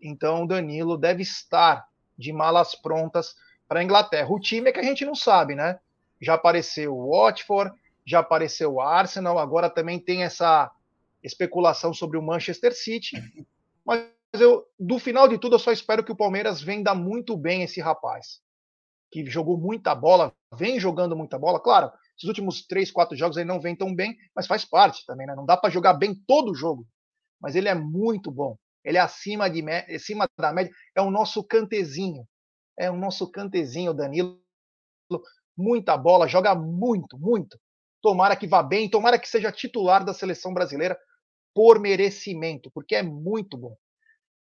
[0.00, 1.86] Então Danilo deve estar
[2.16, 3.36] de malas prontas
[3.68, 4.28] para a Inglaterra.
[4.30, 5.78] O time é que a gente não sabe, né?
[6.20, 7.72] Já apareceu o Watford,
[8.04, 10.70] já apareceu o Arsenal, agora também tem essa
[11.22, 13.22] especulação sobre o Manchester City.
[13.84, 17.62] Mas eu, do final de tudo, eu só espero que o Palmeiras venda muito bem
[17.62, 18.40] esse rapaz,
[19.10, 21.60] que jogou muita bola, vem jogando muita bola.
[21.60, 25.24] Claro, esses últimos três, quatro jogos ele não vem tão bem, mas faz parte também,
[25.24, 25.36] né?
[25.36, 26.84] Não dá para jogar bem todo jogo.
[27.40, 28.56] Mas ele é muito bom.
[28.84, 29.64] Ele é acima, de,
[29.94, 30.72] acima da média.
[30.96, 32.26] É o nosso cantezinho.
[32.76, 34.40] É o nosso cantezinho, Danilo.
[35.56, 37.56] Muita bola, joga muito, muito.
[38.02, 40.98] Tomara que vá bem, tomara que seja titular da seleção brasileira
[41.54, 43.76] por merecimento, porque é muito bom.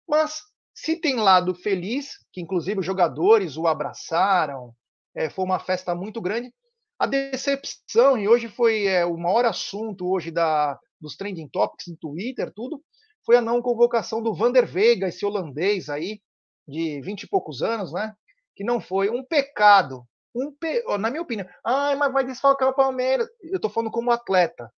[0.07, 0.41] Mas
[0.73, 4.73] se tem lado feliz, que inclusive os jogadores o abraçaram,
[5.15, 6.51] é, foi uma festa muito grande,
[6.99, 11.97] a decepção, e hoje foi é, o maior assunto hoje da, dos trending topics no
[11.97, 12.81] Twitter, tudo,
[13.25, 16.21] foi a não convocação do Vander Veiga, esse holandês aí,
[16.67, 18.13] de vinte e poucos anos, né?
[18.55, 20.05] Que não foi um pecado.
[20.35, 20.83] Um pe...
[20.97, 23.27] Na minha opinião, ah, mas vai desfalcar o Palmeiras.
[23.41, 24.71] Eu tô falando como atleta.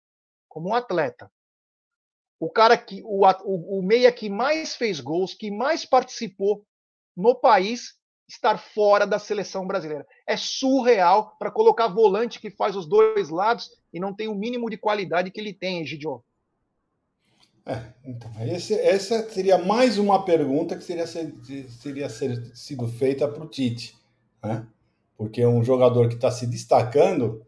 [0.48, 1.32] Como um atleta.
[2.40, 3.02] O cara que.
[3.04, 6.66] O, o, o meia que mais fez gols, que mais participou
[7.16, 7.98] no país,
[8.34, 10.06] estar fora da seleção brasileira.
[10.28, 14.70] É surreal para colocar volante que faz os dois lados e não tem o mínimo
[14.70, 16.24] de qualidade que ele tem, Egidio.
[17.66, 21.34] É, então, esse, essa seria mais uma pergunta que seria, ser,
[21.80, 23.96] seria ser, sido feita para o Tite,
[24.44, 24.68] né?
[25.16, 27.46] Porque um jogador que está se destacando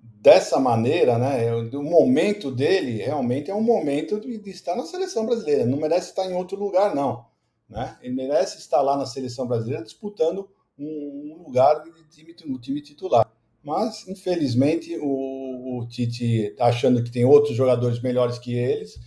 [0.00, 1.52] dessa maneira, né?
[1.54, 5.66] O momento dele realmente é um momento de, de estar na seleção brasileira.
[5.66, 7.26] Não merece estar em outro lugar, não.
[7.68, 7.98] Né?
[8.02, 10.48] Ele merece estar lá na seleção brasileira disputando
[10.78, 13.30] um, lugar time, no time titular.
[13.62, 18.98] Mas, infelizmente, o, o Tite está achando que tem outros jogadores melhores que eles,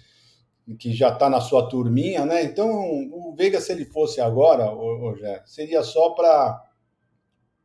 [0.78, 2.44] que já está na sua turminha, né?
[2.44, 2.70] Então,
[3.12, 6.68] o Veiga, se ele fosse agora, Rogério, seria só para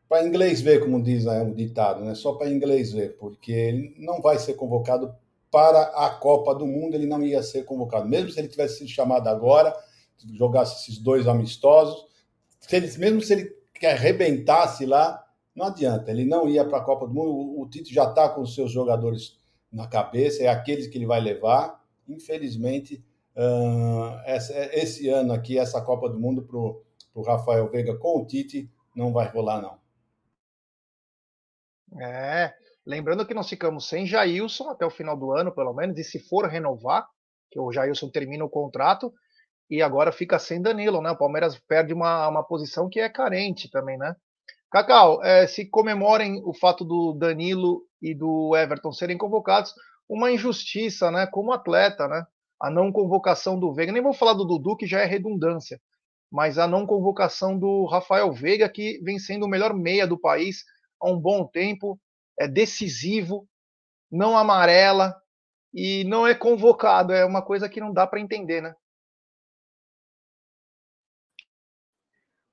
[0.08, 2.14] para inglês ver, como diz né, o ditado, né?
[2.14, 5.12] Só para inglês ver, porque ele não vai ser convocado
[5.50, 8.08] para a Copa do Mundo, ele não ia ser convocado.
[8.08, 9.74] Mesmo se ele tivesse sido chamado agora,
[10.34, 12.06] jogasse esses dois amistosos.
[12.60, 13.56] Se ele, mesmo se ele
[13.86, 17.30] arrebentasse lá, não adianta, ele não ia para a Copa do Mundo.
[17.30, 19.38] O, o Tite já está com os seus jogadores
[19.72, 21.82] na cabeça, é aqueles que ele vai levar.
[22.08, 23.04] Infelizmente,
[23.36, 24.20] uh,
[24.72, 29.12] esse ano aqui, essa Copa do Mundo para o Rafael Veiga com o Tite não
[29.12, 29.78] vai rolar, não.
[32.00, 32.52] É,
[32.84, 36.18] lembrando que nós ficamos sem Jailson até o final do ano, pelo menos, e se
[36.18, 37.08] for renovar,
[37.50, 39.12] que o Jailson termina o contrato,
[39.70, 41.10] e agora fica sem Danilo, né?
[41.10, 44.14] O Palmeiras perde uma, uma posição que é carente também, né?
[44.70, 49.74] Cacau, é, se comemorem o fato do Danilo e do Everton serem convocados,
[50.08, 51.26] uma injustiça, né?
[51.26, 52.24] Como atleta, né?
[52.60, 53.92] A não convocação do Veiga.
[53.92, 55.80] Nem vou falar do Dudu, que já é redundância.
[56.30, 60.64] mas a não convocação do Rafael Veiga, que vem sendo o melhor meia do país
[61.00, 61.98] há um bom tempo,
[62.38, 63.48] é decisivo,
[64.10, 65.14] não amarela
[65.74, 67.12] e não é convocado.
[67.12, 68.74] É uma coisa que não dá para entender, né?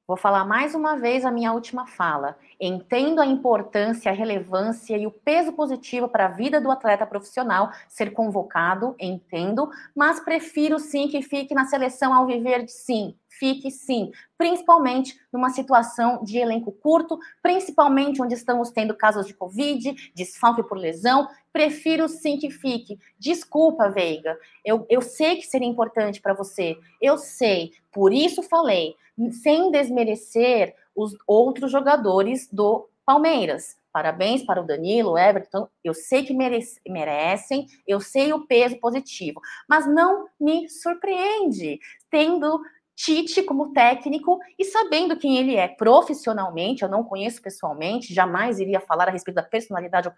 [0.06, 2.38] Vou falar mais uma vez a minha última fala.
[2.60, 7.72] Entendo a importância, a relevância e o peso positivo para a vida do atleta profissional
[7.88, 13.72] ser convocado, entendo, mas prefiro sim que fique na seleção ao viver de sim, fique
[13.72, 20.64] sim, principalmente numa situação de elenco curto, principalmente onde estamos tendo casos de Covid, desfalque
[20.64, 22.98] por lesão, prefiro sim que fique.
[23.18, 28.96] Desculpa, Veiga, eu, eu sei que seria importante para você, eu sei, por isso falei,
[29.42, 33.78] sem desmerecer os outros jogadores do Palmeiras.
[33.92, 35.68] Parabéns para o Danilo, Everton.
[35.84, 41.80] Eu sei que merece, merecem, eu sei o peso positivo, mas não me surpreende
[42.10, 42.60] tendo
[42.96, 48.80] Tite como técnico e sabendo quem ele é profissionalmente, eu não conheço pessoalmente, jamais iria
[48.80, 50.14] falar a respeito da personalidade ou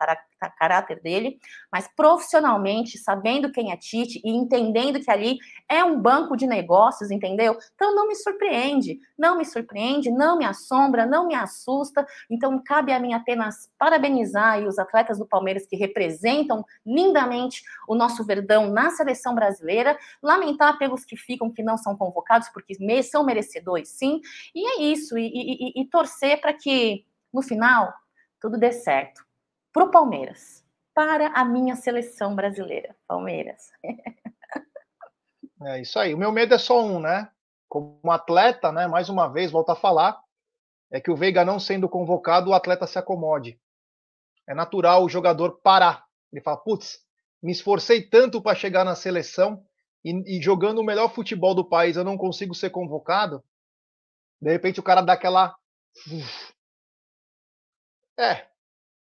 [0.59, 1.39] caráter dele,
[1.71, 5.37] mas profissionalmente, sabendo quem é Tite e entendendo que ali
[5.69, 7.57] é um banco de negócios, entendeu?
[7.75, 12.05] Então não me surpreende, não me surpreende, não me assombra, não me assusta.
[12.29, 18.23] Então cabe a mim apenas parabenizar os atletas do Palmeiras que representam lindamente o nosso
[18.25, 23.23] Verdão na seleção brasileira, lamentar pelos que ficam que não são convocados, porque porque são
[23.23, 24.21] merecedores, sim.
[24.53, 27.93] E é isso, e, e, e torcer para que no final
[28.41, 29.23] tudo dê certo.
[29.71, 30.63] Para o Palmeiras,
[30.93, 33.71] para a minha seleção brasileira, Palmeiras.
[35.63, 36.13] É isso aí.
[36.13, 37.29] O meu medo é só um, né?
[37.67, 38.87] Como atleta, né?
[38.87, 40.21] Mais uma vez, volto a falar,
[40.91, 43.59] é que o Veiga não sendo convocado, o atleta se acomode.
[44.47, 46.05] É natural o jogador parar.
[46.31, 46.99] Ele fala, putz,
[47.41, 49.65] me esforcei tanto para chegar na seleção
[50.05, 53.43] e, e, jogando o melhor futebol do país eu não consigo ser convocado,
[54.39, 55.55] de repente o cara dá aquela.
[58.17, 58.47] É,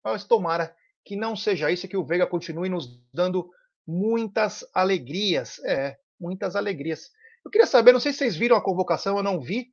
[0.04, 0.76] mas tomara
[1.06, 3.51] que não seja isso, que o Veiga continue nos dando
[3.86, 5.60] muitas alegrias.
[5.66, 7.12] É, muitas alegrias.
[7.43, 9.70] Eu queria saber, não sei se vocês viram a convocação, eu não vi,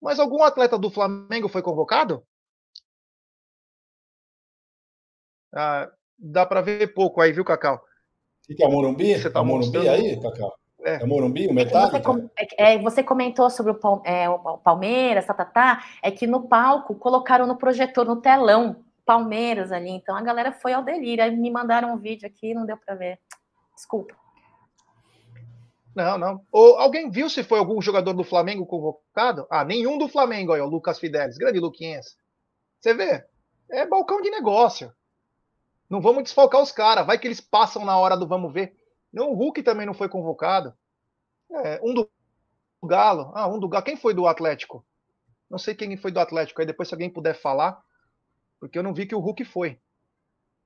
[0.00, 2.26] mas algum atleta do Flamengo foi convocado?
[5.54, 7.84] Ah, dá para ver pouco aí, viu, Cacau?
[8.46, 9.14] Fica a Morumbi?
[9.14, 10.59] Você tá Morumbi aí, Cacau?
[10.82, 12.00] É, é Morumbi, o Metallica?
[12.00, 16.26] Você, é, é, você comentou sobre o, é, o Palmeiras, tá, tá, tá, é que
[16.26, 21.24] no palco colocaram no projetor, no telão, Palmeiras ali, então a galera foi ao delírio,
[21.24, 23.18] aí me mandaram um vídeo aqui não deu para ver.
[23.74, 24.14] Desculpa.
[25.94, 26.40] Não, não.
[26.52, 29.46] Ou, alguém viu se foi algum jogador do Flamengo convocado?
[29.50, 32.16] Ah, nenhum do Flamengo, aí, o Lucas Fidelis, grande Luquinhas.
[32.80, 33.24] Você vê?
[33.70, 34.92] É balcão de negócio.
[35.88, 38.79] Não vamos desfalcar os caras, vai que eles passam na hora do vamos ver.
[39.12, 40.74] O Hulk também não foi convocado.
[41.52, 42.08] É, um do
[42.84, 43.32] Galo.
[43.34, 43.84] Ah, um do Galo.
[43.84, 44.84] Quem foi do Atlético?
[45.50, 46.60] Não sei quem foi do Atlético.
[46.60, 47.82] Aí depois, se alguém puder falar,
[48.60, 49.80] porque eu não vi que o Hulk foi.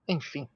[0.07, 0.49] Enfim,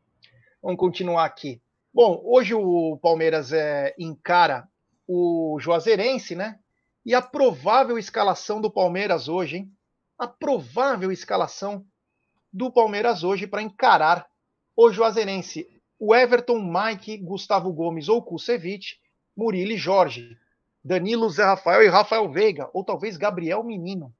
[0.63, 1.63] vamos continuar aqui.
[1.95, 4.69] Bom, hoje o Palmeiras é, encara
[5.07, 6.59] o Juazeirense, né?
[7.07, 9.73] E a provável escalação do Palmeiras hoje, hein?
[10.19, 11.87] A provável escalação
[12.53, 14.29] do Palmeiras hoje para encarar
[14.77, 19.01] o Juazeirense o Everton, Mike, Gustavo Gomes ou Kusevich,
[19.37, 20.37] Murilo e Jorge,
[20.85, 24.15] Danilo, Zé Rafael e Rafael Veiga, ou talvez Gabriel Menino,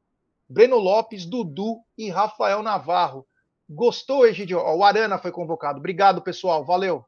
[0.49, 3.27] Breno Lopes, Dudu e Rafael Navarro.
[3.69, 4.59] Gostou, Egidio?
[4.59, 5.79] O Arana foi convocado.
[5.79, 6.65] Obrigado, pessoal.
[6.65, 7.05] Valeu.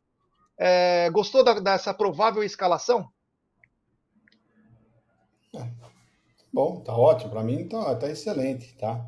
[0.59, 3.09] É, gostou da, dessa provável escalação?
[6.53, 7.31] Bom, tá ótimo.
[7.31, 9.07] Para mim tá, tá excelente, tá?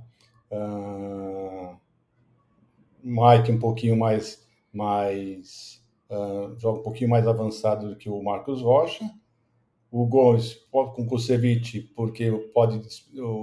[0.50, 1.76] Uh,
[3.02, 4.41] Mike um pouquinho mais
[4.72, 9.04] mais uh, joga um pouquinho mais avançado do que o Marcos Rocha.
[9.90, 12.80] O Gomes com o Kusevich, porque pode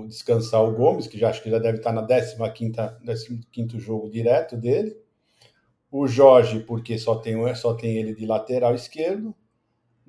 [0.07, 4.57] descansar o Gomes, que já acho que já deve estar na 15 quinto jogo direto
[4.57, 4.97] dele.
[5.91, 9.35] O Jorge, porque só tem, só tem ele de lateral esquerdo.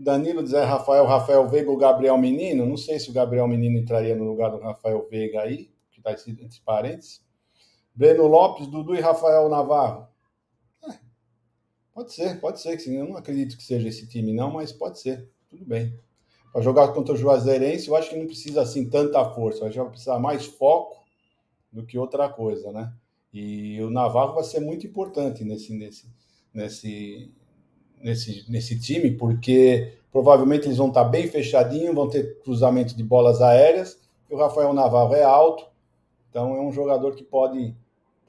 [0.01, 2.65] Danilo Zé Rafael, Rafael Veiga, o Gabriel Menino.
[2.65, 6.13] Não sei se o Gabriel Menino entraria no lugar do Rafael Veiga aí, que está
[6.13, 7.23] entre parênteses.
[7.95, 10.10] Breno Lopes, Dudu e Rafael Navarro.
[12.01, 12.97] Pode ser, pode ser que sim.
[12.97, 15.29] Eu não acredito que seja esse time, não, mas pode ser.
[15.51, 15.93] Tudo bem.
[16.51, 19.67] Para jogar contra o Juazeirense, eu acho que não precisa assim tanta força.
[19.67, 21.05] Acho que vai precisar mais foco
[21.71, 22.91] do que outra coisa, né?
[23.35, 26.07] E o Navarro vai ser muito importante nesse, nesse,
[26.55, 27.31] nesse,
[28.01, 33.43] nesse, nesse time, porque provavelmente eles vão estar bem fechadinhos, vão ter cruzamento de bolas
[33.43, 33.99] aéreas.
[34.31, 35.67] E o Rafael Navarro é alto,
[36.31, 37.77] então é um jogador que pode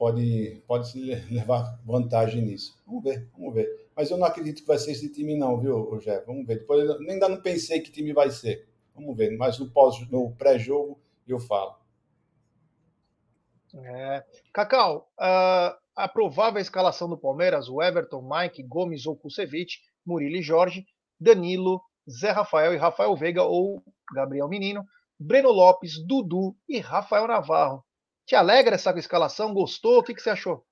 [0.02, 2.76] pode, pode levar vantagem nisso.
[2.84, 3.88] Vamos ver, vamos ver.
[3.94, 6.24] Mas eu não acredito que vai ser esse time, não, viu, Jé?
[6.26, 6.58] Vamos ver.
[6.58, 8.66] Depois eu ainda não pensei que time vai ser.
[8.96, 11.76] Vamos ver, mas no, pós, no pré-jogo eu falo.
[13.76, 14.24] É.
[14.52, 20.42] Cacau, uh, a provável escalação do Palmeiras, o Everton, Mike, Gomes ou Kusevich, Murilo e
[20.42, 20.84] Jorge,
[21.20, 21.80] Danilo,
[22.10, 23.80] Zé Rafael e Rafael Veiga ou
[24.12, 24.84] Gabriel Menino,
[25.16, 27.84] Breno Lopes, Dudu e Rafael Navarro.
[28.32, 29.52] Te alegra essa escalação?
[29.52, 29.98] Gostou?
[29.98, 30.64] O que, que você achou?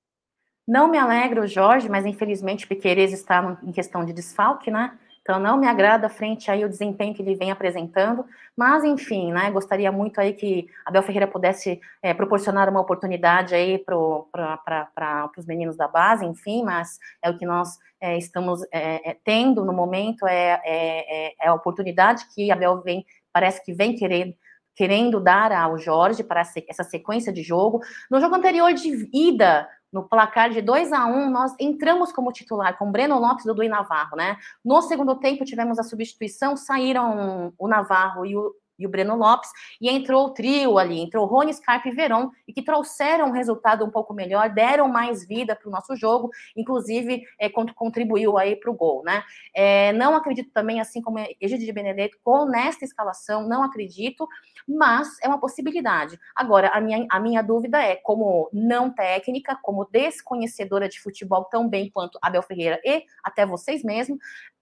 [0.67, 4.99] Não me alegra o Jorge, mas infelizmente Piqueires está em questão de desfalque, né?
[5.21, 8.25] Então não me agrada frente aí o desempenho que ele vem apresentando,
[8.57, 9.51] mas enfim, né?
[9.51, 13.95] Gostaria muito aí que Abel Ferreira pudesse é, proporcionar uma oportunidade aí para
[15.37, 19.67] os meninos da base, enfim, mas é o que nós é, estamos é, é tendo
[19.67, 24.35] no momento é, é, é, a oportunidade que Abel vem, parece que vem querer
[24.81, 27.83] querendo dar ao Jorge para essa sequência de jogo.
[28.11, 32.33] No jogo anterior de ida, no placar de 2 a 1 um, nós entramos como
[32.33, 34.39] titular com Breno Lopes e Dudu e Navarro, né?
[34.65, 39.51] No segundo tempo tivemos a substituição, saíram o Navarro e o e o Breno Lopes,
[39.81, 43.85] e entrou o trio ali, entrou Rony, Scarpe e Veron, e que trouxeram um resultado
[43.85, 48.71] um pouco melhor, deram mais vida para o nosso jogo, inclusive é, contribuiu aí para
[48.71, 49.23] o gol, né?
[49.55, 54.27] É, não acredito também, assim como Egídio de Benedetto, com nesta escalação, não acredito,
[54.67, 56.19] mas é uma possibilidade.
[56.35, 61.69] Agora, a minha, a minha dúvida é, como não técnica, como desconhecedora de futebol tão
[61.69, 64.19] bem quanto Abel Ferreira e até vocês mesmos,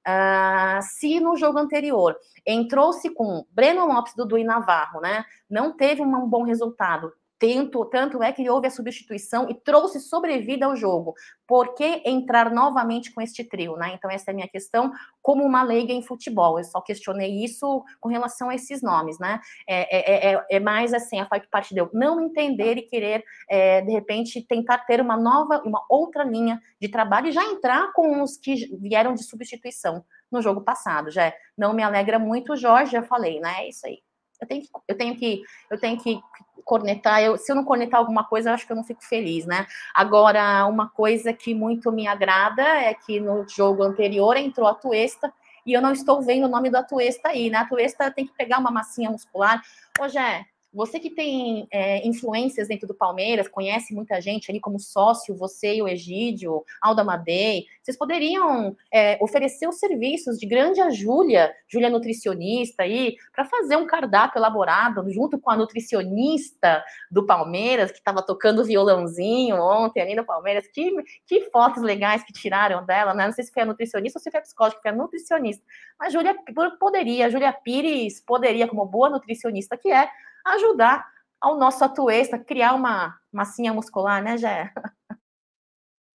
[0.09, 5.23] Uh, se no jogo anterior entrou-se com Breno Lopes, Dudu e Navarro, né?
[5.51, 7.13] Não teve um bom resultado.
[7.39, 11.15] Tanto, tanto é que houve a substituição e trouxe sobrevida ao jogo.
[11.47, 13.77] Por que entrar novamente com este trio?
[13.77, 13.93] Né?
[13.95, 16.59] Então, essa é a minha questão, como uma leiga em futebol.
[16.59, 19.19] Eu só questionei isso com relação a esses nomes.
[19.21, 19.41] Né?
[19.69, 23.83] É, é, é, é mais assim, a parte de eu não entender e querer, é,
[23.83, 28.21] de repente, tentar ter uma nova, uma outra linha de trabalho e já entrar com
[28.21, 31.11] os que vieram de substituição no jogo passado.
[31.11, 33.65] Já não me alegra muito, Jorge, já falei, né?
[33.65, 34.01] É isso aí.
[34.41, 36.21] Eu tenho que, eu tenho que, eu tenho que
[36.69, 37.23] cornetar.
[37.23, 39.67] Eu, se eu não cornetar alguma coisa, eu acho que eu não fico feliz, né?
[39.95, 45.33] Agora, uma coisa que muito me agrada é que no jogo anterior entrou a Tuesta
[45.65, 47.59] e eu não estou vendo o nome da Tuesta aí, né?
[47.59, 49.63] A Tuesta tem que pegar uma massinha muscular.
[49.99, 54.79] Ô, Jé, você que tem é, influências dentro do Palmeiras, conhece muita gente ali como
[54.79, 60.81] sócio, você e o Egídio, Alda Madei, vocês poderiam é, oferecer os serviços de grande
[60.81, 67.25] a Júlia, Júlia nutricionista aí, para fazer um cardápio elaborado junto com a nutricionista do
[67.25, 70.69] Palmeiras, que estava tocando violãozinho ontem ali no Palmeiras.
[70.69, 70.91] Que,
[71.27, 73.25] que fotos legais que tiraram dela, né?
[73.25, 75.65] Não sei se foi a nutricionista ou se foi a psicóloga, foi a nutricionista.
[75.99, 76.37] Mas Júlia
[76.79, 80.09] poderia, Júlia Pires poderia, como boa nutricionista que é,
[80.45, 81.07] ajudar
[81.41, 84.73] ao nosso atuesta a criar uma massinha muscular, né, Jé?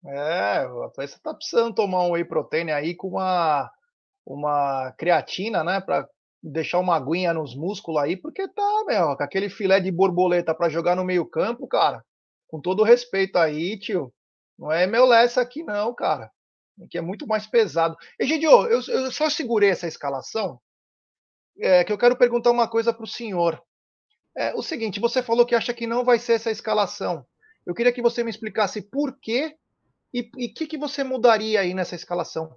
[0.04, 3.72] É, o atuesta tá precisando tomar um whey protein aí com uma,
[4.26, 6.10] uma creatina, né, para
[6.42, 10.70] deixar uma aguinha nos músculos aí, porque tá, meu, com aquele filé de borboleta para
[10.70, 12.04] jogar no meio campo, cara,
[12.48, 14.12] com todo respeito aí, tio,
[14.58, 16.32] não é meu lessa aqui não, cara,
[16.90, 17.96] que é muito mais pesado.
[18.20, 20.60] Egidio, eu, eu só segurei essa escalação,
[21.60, 23.62] é, que eu quero perguntar uma coisa para o senhor.
[24.36, 27.26] É o seguinte, você falou que acha que não vai ser essa escalação.
[27.66, 29.56] Eu queria que você me explicasse por quê
[30.14, 32.56] e o que, que você mudaria aí nessa escalação.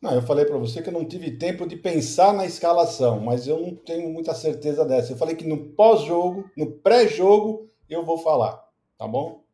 [0.00, 3.46] Não, eu falei para você que eu não tive tempo de pensar na escalação, mas
[3.46, 5.12] eu não tenho muita certeza dessa.
[5.12, 8.62] Eu falei que no pós-jogo, no pré-jogo, eu vou falar,
[8.98, 9.44] tá bom?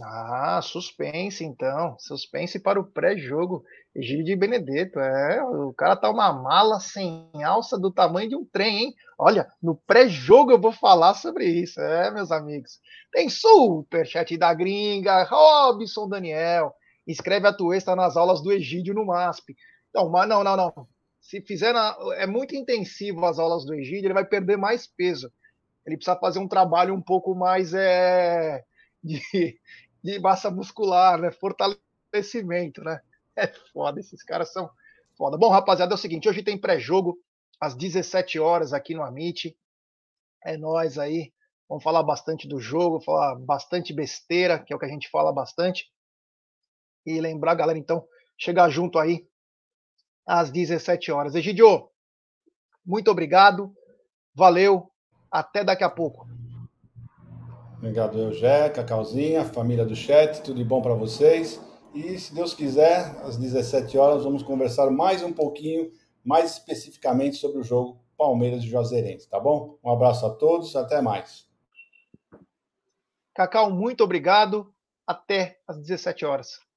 [0.00, 1.96] Ah, suspense então.
[1.98, 3.64] Suspense para o pré-jogo.
[3.94, 5.00] Egídio de Benedetto.
[5.00, 8.94] É, o cara tá uma mala sem alça do tamanho de um trem, hein?
[9.18, 11.80] Olha, no pré-jogo eu vou falar sobre isso.
[11.80, 12.78] É, meus amigos.
[13.12, 16.72] Tem superchat da gringa, Robson Daniel.
[17.06, 19.56] Escreve a Tuesta nas aulas do Egídio no MASP.
[19.90, 20.88] Então, mas não, não, não.
[21.20, 25.32] Se fizer na, é muito intensivo as aulas do Egídio, ele vai perder mais peso.
[25.84, 28.62] Ele precisa fazer um trabalho um pouco mais é,
[29.02, 29.60] de,
[30.02, 31.30] de massa muscular, né?
[31.30, 33.00] Fortalecimento, né?
[33.36, 34.68] É foda, esses caras são
[35.16, 35.36] foda.
[35.36, 37.18] Bom, rapaziada, é o seguinte, hoje tem pré-jogo
[37.60, 39.56] às 17 horas aqui no Amit.
[40.44, 41.32] É nós aí.
[41.68, 45.32] Vamos falar bastante do jogo, falar bastante besteira, que é o que a gente fala
[45.32, 45.92] bastante.
[47.04, 48.06] E lembrar, galera, então,
[48.38, 49.28] chegar junto aí
[50.26, 51.34] às 17 horas.
[51.34, 51.90] Egidio,
[52.84, 53.74] muito obrigado.
[54.34, 54.90] Valeu.
[55.30, 56.26] Até daqui a pouco.
[57.78, 61.60] Obrigado, Eugé, Cacauzinha, família do chat, tudo de bom para vocês.
[61.94, 65.88] E se Deus quiser, às 17 horas, vamos conversar mais um pouquinho,
[66.24, 69.78] mais especificamente sobre o jogo Palmeiras e Juazeirense, tá bom?
[69.82, 71.46] Um abraço a todos, até mais.
[73.32, 74.74] Cacau, muito obrigado.
[75.06, 76.67] Até às 17 horas.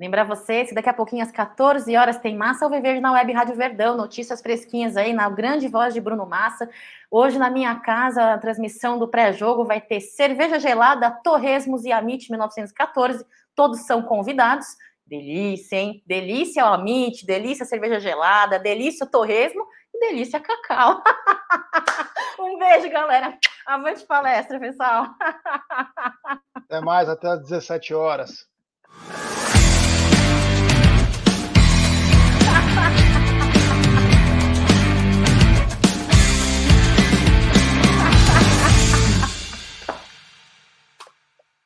[0.00, 3.34] Lembrar vocês que daqui a pouquinho, às 14 horas, tem Massa ao Viver na Web
[3.34, 6.70] Rádio Verdão, notícias fresquinhas aí, na grande voz de Bruno Massa.
[7.10, 12.30] Hoje, na minha casa, a transmissão do pré-jogo vai ter cerveja gelada, Torresmos e Amit
[12.30, 13.26] 1914.
[13.54, 14.68] Todos são convidados.
[15.04, 16.02] Delícia, hein?
[16.06, 21.02] Delícia o Amit, delícia cerveja gelada, delícia o Torresmo e delícia cacau.
[22.40, 23.36] um beijo, galera.
[23.66, 25.08] Avante palestra, pessoal.
[26.56, 28.48] Até mais, até às 17 horas.